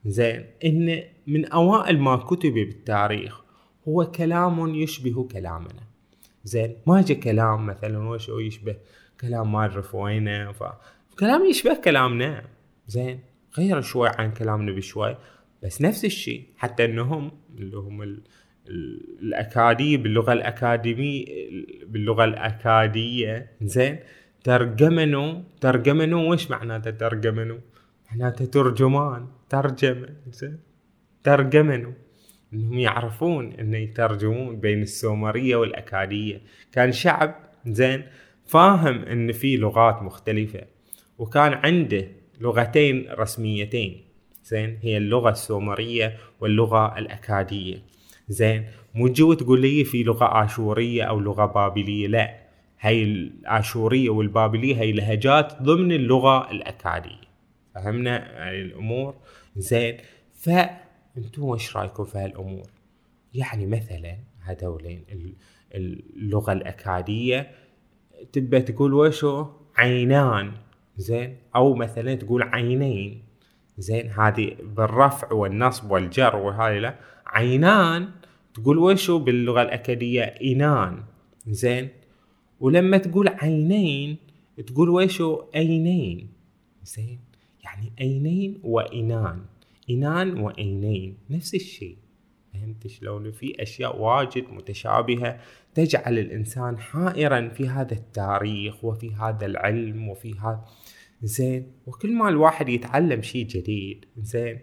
زين 0.06 0.46
إن 0.66 1.04
من 1.28 1.46
أوائل 1.46 2.00
ما 2.00 2.16
كتب 2.16 2.54
بالتاريخ 2.54 3.42
هو 3.88 4.12
كلام 4.12 4.76
يشبه 4.76 5.28
كلامنا. 5.28 5.84
زين 6.44 6.76
ما 6.88 7.02
جاء 7.02 7.20
كلام 7.20 7.66
مثلا 7.66 8.10
وشو 8.10 8.40
يشبه 8.40 8.76
كلام 9.22 9.52
ما 9.52 9.60
اعرف 9.60 9.96
وينه 9.96 10.52
ف... 10.52 10.64
كلام 11.20 11.46
يشبه 11.46 11.76
كلامنا. 11.76 12.44
زين 12.88 13.20
غير 13.58 13.82
شوي 13.82 14.10
عن 14.10 14.32
كلامنا 14.32 14.72
بشوي. 14.72 15.18
بس 15.64 15.82
نفس 15.82 16.06
الشيء 16.06 16.44
حتى 16.58 16.86
إنهم 16.86 17.32
اللي 17.58 17.78
هم 17.78 18.02
ال... 18.02 18.24
الاكادي 19.22 19.98
باللغة 19.98 20.34
الاكاديميه 20.34 21.26
باللغة 21.86 22.24
الاكاديه 22.24 23.52
زين 23.62 24.00
ترجمنوا 24.44 25.42
ترجمنوا 25.62 26.34
وش 26.34 26.52
معناته 26.52 26.92
ترجمنوا 26.92 27.58
معناته 28.12 28.46
ترجمان 28.46 29.28
ترجمة 29.50 30.10
زين. 30.32 30.60
ترجمنوا 31.24 31.92
إنهم 32.54 32.80
يعرفون 32.80 33.52
إنه 33.54 33.78
يترجمون 33.78 34.60
بين 34.60 34.82
السومرية 34.82 35.56
والأكادية. 35.56 36.42
كان 36.72 36.92
شعب 36.92 37.36
زين 37.66 38.04
فاهم 38.46 39.02
إن 39.04 39.32
في 39.32 39.58
لغات 39.58 40.02
مختلفة 40.02 40.62
وكان 41.18 41.54
عنده 41.54 42.08
لغتين 42.40 43.08
رسميتين 43.12 44.02
زين. 44.46 44.80
هي 44.82 44.98
اللغة 44.98 45.30
السومرية 45.30 46.18
واللغة 46.40 46.98
الأكادية 46.98 47.78
زين. 48.30 48.66
مو 48.96 49.08
تجي 49.08 49.36
تقول 49.36 49.62
لي 49.62 49.84
في 49.84 50.04
لغة 50.04 50.44
آشورية 50.46 51.04
أو 51.04 51.20
لغة 51.20 51.46
بابلية 51.46 52.08
لا. 52.08 52.41
هاي 52.82 53.04
الآشورية 53.04 54.10
والبابلية 54.10 54.76
هي 54.76 54.92
لهجات 54.92 55.62
ضمن 55.62 55.92
اللغة 55.92 56.52
الأكادية 56.52 57.32
فهمنا 57.76 58.48
هاي 58.48 58.62
الأمور؟ 58.62 59.16
زين. 59.56 59.98
فأنتم 60.34 61.44
وش 61.44 61.78
رأيكم 61.78 62.04
في 62.04 62.18
هالأمور؟ 62.18 62.68
يعني 63.34 63.66
مثلا 63.66 64.18
هذولين 64.42 65.06
اللغة 65.76 66.54
الأكادية 66.54 67.52
تبى 68.34 68.62
تقول 68.62 68.94
وشو؟ 68.94 69.46
عينان. 69.78 70.52
زين. 70.98 71.38
أو 71.56 71.76
مثلا 71.76 72.16
تقول 72.16 72.44
عينين. 72.44 73.24
زين. 73.78 74.12
هذه 74.12 74.56
بالرفع 74.64 75.34
والنصب 75.34 75.92
والجر 75.92 76.36
وهذه 76.36 76.78
لا. 76.78 76.96
عينان 77.28 78.10
تقول 78.54 78.78
وشو 78.78 79.20
باللغة 79.20 79.62
الأكادية 79.62 80.22
إنان. 80.22 81.04
زين. 81.48 81.90
ولما 82.62 82.98
تقول 82.98 83.28
عينين 83.28 84.18
تقول 84.68 84.90
وشو؟ 84.90 85.44
أينين 85.56 86.30
زين؟ 86.84 87.20
يعني 87.64 87.94
أينين 88.02 88.60
وإنان. 88.64 89.42
إنان 89.90 90.40
وأينين 90.40 91.18
نفس 91.30 91.56
الشيء. 91.56 91.98
فهمت 92.54 92.88
شلون؟ 92.88 93.32
في 93.32 93.62
أشياء 93.62 94.02
واجد 94.02 94.50
متشابهة 94.50 95.40
تجعل 95.74 96.20
الإنسان 96.20 96.78
حائرا 96.78 97.50
في 97.50 97.68
هذا 97.70 97.94
التاريخ 97.94 98.86
وفي 98.86 99.14
هذا 99.14 99.46
العلم 99.46 100.10
وفي 100.10 100.34
هذا. 100.40 100.66
زين؟ 101.24 101.72
وكل 101.88 102.14
ما 102.14 102.30
الواحد 102.30 102.70
يتعلم 102.70 103.22
شيء 103.22 103.46
جديد 103.48 104.06
زين؟ 104.18 104.60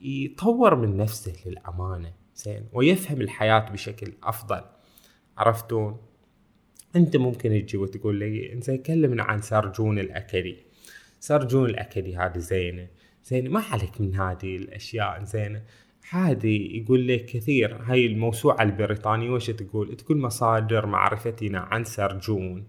يطور 0.00 0.74
من 0.74 0.96
نفسه 0.96 1.34
للأمانة. 1.46 2.12
زين؟ 2.34 2.66
ويفهم 2.72 3.20
الحياة 3.20 3.70
بشكل 3.70 4.12
أفضل. 4.22 4.60
عرفتون؟ 5.38 6.09
أنت 6.96 7.16
ممكن 7.16 7.50
تجي 7.50 7.76
وتقول 7.76 8.18
لي 8.18 8.60
زين 8.60 8.78
كلمنا 8.78 9.22
عن 9.22 9.40
سرجون 9.40 9.98
الأكدي 9.98 10.56
سرجون 11.20 11.70
الأكدي 11.70 12.16
هذه 12.16 12.38
زينة. 12.38 12.88
زين 13.24 13.50
ما 13.50 13.60
عليك 13.60 14.00
من 14.00 14.14
هذه 14.14 14.56
الأشياء 14.56 15.24
زينة 15.24 15.62
عادي 16.12 16.78
يقول 16.78 17.08
لك 17.08 17.24
كثير. 17.24 17.76
هاي 17.82 18.06
الموسوعة 18.06 18.62
البريطانية 18.62 19.30
وش 19.30 19.50
تقول؟ 19.50 19.96
تقول 19.96 20.18
مصادر 20.18 20.86
معرفتنا 20.86 21.58
عن 21.58 21.84
سرجون. 21.84 22.66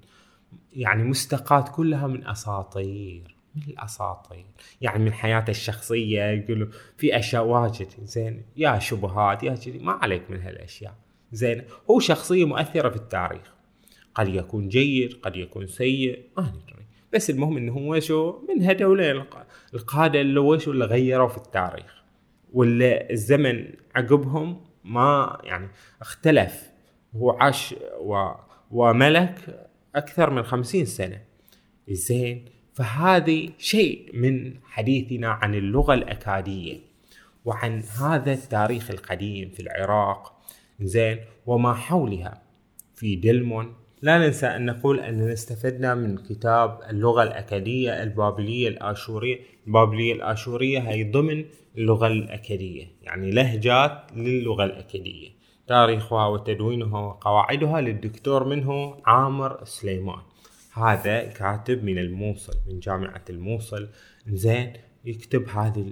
يعني 0.73 1.03
مستقاة 1.03 1.62
كلها 1.62 2.07
من 2.07 2.27
أساطير. 2.27 3.36
من 3.55 3.62
الأساطير. 3.67 4.45
يعني 4.81 5.03
من 5.03 5.13
حياته 5.13 5.51
الشخصية. 5.51 6.23
يقولوا 6.23 6.67
في 6.97 7.19
أشياء 7.19 7.45
واجد. 7.45 7.88
زين 8.03 8.43
يا 8.57 8.79
شبهات 8.79 9.43
يا 9.43 9.55
كذي. 9.55 9.79
ما 9.79 9.91
عليك 9.91 10.31
من 10.31 10.41
هالأشياء. 10.41 10.95
زين 11.31 11.63
هو 11.89 11.99
شخصية 11.99 12.45
مؤثرة 12.45 12.89
في 12.89 12.95
التاريخ. 12.95 13.53
قد 14.15 14.28
يكون 14.28 14.69
جيد 14.69 15.13
قد 15.13 15.36
يكون 15.36 15.67
سيء 15.67 16.26
ما 16.38 16.43
ندري. 16.43 16.86
بس 17.13 17.30
المهم 17.30 17.58
إنه 17.58 17.74
هو 17.74 18.00
شو 18.00 18.39
من 18.50 18.63
هدول 18.63 19.26
القادة 19.74 20.21
اللي 20.21 20.39
وش 20.39 20.67
اللي 20.67 20.86
غيروا 20.86 21.28
في 21.28 21.38
التاريخ. 21.38 22.02
واللي 22.54 23.08
الزمن 23.12 23.74
عقبهم 23.95 24.62
ما 24.84 25.39
يعني 25.43 25.67
اختلف. 26.02 26.71
هو 27.15 27.32
عاش 27.32 27.76
و 28.00 28.32
وملك 28.71 29.67
أكثر 29.95 30.30
من 30.30 30.43
خمسين 30.43 30.86
سنة. 30.86 31.21
زين. 31.89 32.45
فهذه 32.74 33.50
شيء 33.58 34.10
من 34.13 34.54
حديثنا 34.63 35.28
عن 35.28 35.56
اللغة 35.56 35.93
الأكادية. 35.93 36.80
وعن 37.45 37.84
هذا 37.84 38.34
التاريخ 38.34 38.91
القديم 38.91 39.50
في 39.50 39.60
العراق. 39.60 40.41
زين. 40.82 41.19
وما 41.45 41.74
حولها. 41.74 42.41
في 42.95 43.15
دلمون 43.15 43.76
لا 44.02 44.18
ننسى 44.18 44.48
أن 44.48 44.66
نقول 44.66 45.00
أننا 45.00 45.34
استفدنا 45.34 45.96
من 45.96 46.18
كتاب 46.18 46.80
اللغة 46.90 47.24
الأكادية 47.24 48.04
البابلية 48.04 48.68
الآشورية. 48.68 49.40
البابلية 49.68 50.14
الآشورية 50.14 50.80
هي 50.80 51.04
ضمن 51.04 51.46
اللغة 51.78 52.08
الأكادية 52.08 52.88
يعني 53.02 53.32
لهجات 53.32 54.12
للغة 54.16 54.64
الأكادية. 54.66 55.30
تاريخها 55.68 56.28
وتدوينها 56.28 57.00
وقواعدها 57.00 57.82
للدكتور 57.82 58.44
منه 58.44 58.98
عامر 59.06 59.64
سليمان. 59.66 60.22
هذا 60.74 61.24
كاتب 61.24 61.84
من 61.84 61.98
الموصل 61.98 62.54
من 62.68 62.80
جامعة 62.80 63.24
الموصل. 63.30 63.90
زين 64.28 64.74
يكتب 65.06 65.50
هذا 65.50 65.86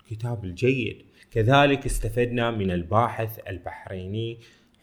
الكتاب 0.00 0.44
الجيد. 0.44 1.02
كذلك 1.30 1.86
استفدنا 1.86 2.50
من 2.50 2.70
الباحث 2.70 3.38
البحريني 3.48 4.38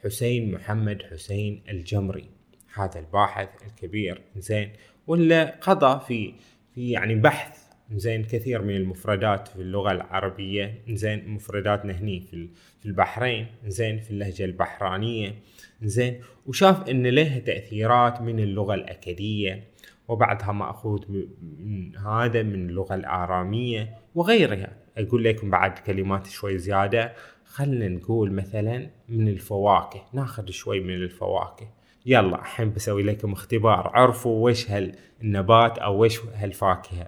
حسين 0.08 0.52
محمد 0.52 1.04
حسين 1.04 1.64
الجمري. 1.70 2.30
هذا 2.74 3.00
الباحث 3.00 3.50
الكبير 3.66 4.22
زين. 4.38 4.70
ولا 5.08 5.60
قضى 5.62 6.06
في 6.06 6.34
في 6.76 6.92
يعني 6.92 7.16
بحث 7.16 7.58
زين 7.92 8.24
كثير 8.24 8.62
من 8.62 8.76
المفردات 8.76 9.48
في 9.48 9.56
اللغة 9.56 9.92
العربية 9.92 10.82
زين. 10.90 11.30
مفرداتنا 11.30 11.94
هني 11.94 12.20
في 12.20 12.50
في 12.80 12.86
البحرين 12.86 13.48
زين 13.68 14.00
في 14.00 14.12
اللهجة 14.12 14.46
البحرانية 14.46 15.36
زين. 15.82 16.22
وشاف 16.46 16.90
إن 16.90 17.08
له 17.08 17.40
تأثيرات 17.40 18.22
من 18.22 18.40
اللغة 18.40 18.74
الأكدية 18.74 19.64
وبعدها 20.08 20.52
مأخوذ 20.52 21.02
من 21.42 21.98
هذا 21.98 22.44
من 22.44 22.70
اللغة 22.70 22.96
الآرامية 22.96 23.98
وغيرها. 24.16 24.78
أقول 24.98 25.24
لكم 25.24 25.50
بعد 25.50 25.80
كلمات 25.80 26.28
شوي 26.28 26.58
زيادة. 26.58 27.14
خلنا 27.58 27.88
نقول 27.88 28.32
مثلا 28.32 28.90
من 29.10 29.28
الفواكه 29.28 30.06
ناخذ 30.14 30.50
شوي 30.50 30.80
من 30.80 30.94
الفواكه. 30.94 31.70
يلا 32.06 32.40
الحين 32.40 32.74
بسوي 32.74 33.04
لكم 33.04 33.32
اختبار. 33.32 33.92
عرفوا 33.94 34.50
وش 34.50 34.72
هالنبات 34.72 35.78
أو 35.78 36.04
وش 36.04 36.26
هالفاكهة. 36.26 37.08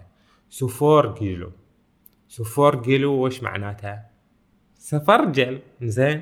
سفورجلو 0.49 1.51
سفورجلو 2.27 3.25
وش 3.25 3.43
معناتها؟ 3.43 4.09
سفرجل 4.75 5.59
زين. 5.81 6.21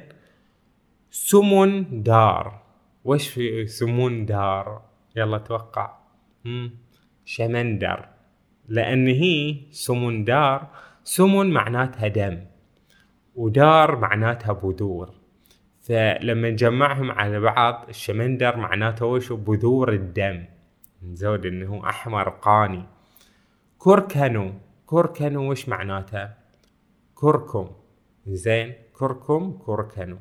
سمون 1.11 2.03
دار. 2.03 2.61
وش 3.05 3.27
في 3.27 3.67
سمون 3.67 4.25
دار؟ 4.25 4.81
يلا 5.15 5.37
توقع. 5.37 5.97
شمندر. 7.25 8.05
لأن 8.67 9.07
هي 9.07 9.57
سمون 9.71 10.23
دار. 10.23 10.67
سمون 11.03 11.49
معناتها 11.51 12.07
دم. 12.07 12.56
ودار 13.37 13.95
معناتها 13.95 14.53
بذور. 14.53 15.09
فلما 15.81 16.49
نجمعهم 16.49 17.11
على 17.11 17.39
بعض 17.39 17.85
الشمندر 17.89 18.57
معناته 18.57 19.05
وش؟ 19.05 19.31
بذور 19.31 19.93
الدم. 19.93 20.45
نزود 21.03 21.45
إنه 21.45 21.89
أحمر 21.89 22.29
قاني. 22.29 22.83
كركنو. 23.77 24.53
كركنو 24.85 25.51
وش 25.51 25.69
معناته؟ 25.69 26.29
كركم. 27.15 27.67
زين؟ 28.27 28.73
كركم 28.93 29.57
كركنو. 29.65 30.17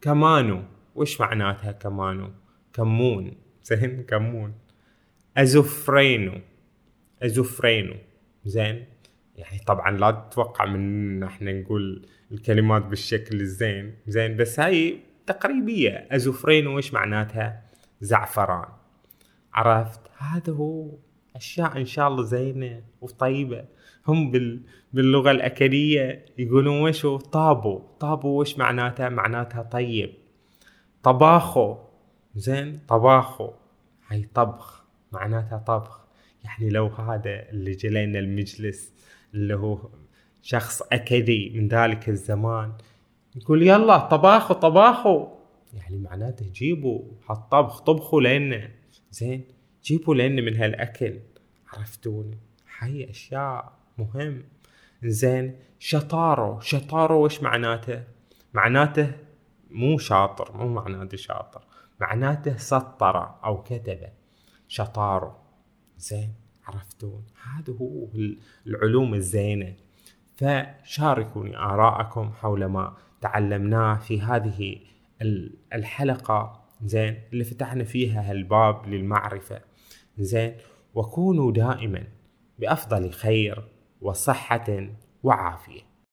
كمانو. 0.00 0.62
وش 0.94 1.20
معناتها 1.20 1.72
كمانو؟ 1.72 2.30
كمون. 2.72 3.32
زين؟ 3.62 4.02
كمون. 4.02 4.54
ازوفرينو 5.36 6.40
ازوفرينو 7.22 7.94
زين؟ 8.44 8.84
يعني 9.36 9.58
طبعا 9.66 9.90
لا 9.90 10.10
تتوقع 10.10 10.64
من 10.64 11.22
إحنا 11.22 11.52
نقول 11.52 12.06
الكلمات 12.34 12.82
بالشكل 12.82 13.40
الزين. 13.40 13.94
زين 14.06 14.36
بس 14.36 14.60
هاي 14.60 15.00
تقريبية. 15.26 16.08
أزوفرينو 16.10 16.76
وش 16.76 16.92
معناتها؟ 16.92 17.62
زعفران. 18.00 18.68
عرفت؟ 19.54 20.00
هذا 20.18 20.52
هو 20.52 20.90
أشياء 21.36 21.78
إن 21.78 21.84
شاء 21.84 22.08
الله 22.08 22.22
زينة 22.22 22.82
وطيبة. 23.00 23.64
هم 24.06 24.30
بال... 24.30 24.60
باللغة 24.92 25.30
الاكدية 25.30 26.24
يقولون 26.38 26.80
وشو 26.80 27.16
طابو. 27.16 27.82
طابو 28.00 28.40
وش 28.40 28.58
معناتها؟ 28.58 29.08
معناتها 29.08 29.62
طيب. 29.62 30.14
طباخو. 31.02 31.76
زين؟ 32.36 32.80
طباخو. 32.88 33.50
هاي 34.08 34.28
طبخ. 34.34 34.84
معناتها 35.12 35.58
طبخ. 35.58 36.04
يعني 36.44 36.70
لو 36.70 36.86
هذا 36.86 37.50
اللي 37.50 37.72
جلينا 37.72 38.18
المجلس 38.18 38.92
اللي 39.34 39.54
هو 39.54 39.90
شخص 40.44 40.82
أكدي 40.82 41.50
من 41.50 41.68
ذلك 41.68 42.08
الزمان 42.08 42.72
يقول 43.36 43.62
يلا 43.62 43.98
طباخو 43.98 44.54
طباخو 44.54 45.26
يعني 45.74 45.96
معناته 45.96 46.46
جيبوا 46.48 47.02
هالطبخ 47.30 47.80
طبخوا 47.80 48.20
لنا 48.20 48.70
زين 49.10 49.44
جيبوا 49.84 50.14
لنا 50.14 50.42
من 50.42 50.56
هالأكل. 50.56 51.20
عرفتوني؟ 51.72 52.38
هاي 52.78 53.10
أشياء 53.10 53.72
مهم. 53.98 54.44
زين 55.04 55.56
شطارو. 55.78 56.60
شطارو 56.60 57.24
وش 57.24 57.42
معناته؟ 57.42 58.04
معناته 58.54 59.12
مو 59.70 59.98
شاطر 59.98 60.56
مو 60.56 60.68
معناته 60.68 61.16
شاطر 61.16 61.64
معناته 62.00 62.56
سطر 62.56 63.44
أو 63.44 63.62
كتب 63.62 63.98
شطارو. 64.68 65.32
زين 65.98 66.34
عرفتون 66.64 67.24
هذا 67.42 67.72
هو 67.80 68.08
العلوم 68.66 69.14
الزينة. 69.14 69.74
فشاركوني 70.36 71.56
آراءكم 71.56 72.32
حول 72.32 72.64
ما 72.64 72.96
تعلمناه 73.20 73.94
في 73.94 74.20
هذه 74.20 74.76
الحلقة 75.74 76.64
زين 76.84 77.20
اللي 77.32 77.44
فتحنا 77.44 77.84
فيها 77.84 78.30
هالباب 78.30 78.88
للمعرفة 78.88 79.60
زين. 80.18 80.54
وكونوا 80.94 81.52
دائما 81.52 82.04
بأفضل 82.58 83.10
خير 83.10 83.68
وصحة 84.00 84.88
وعافية. 85.22 85.80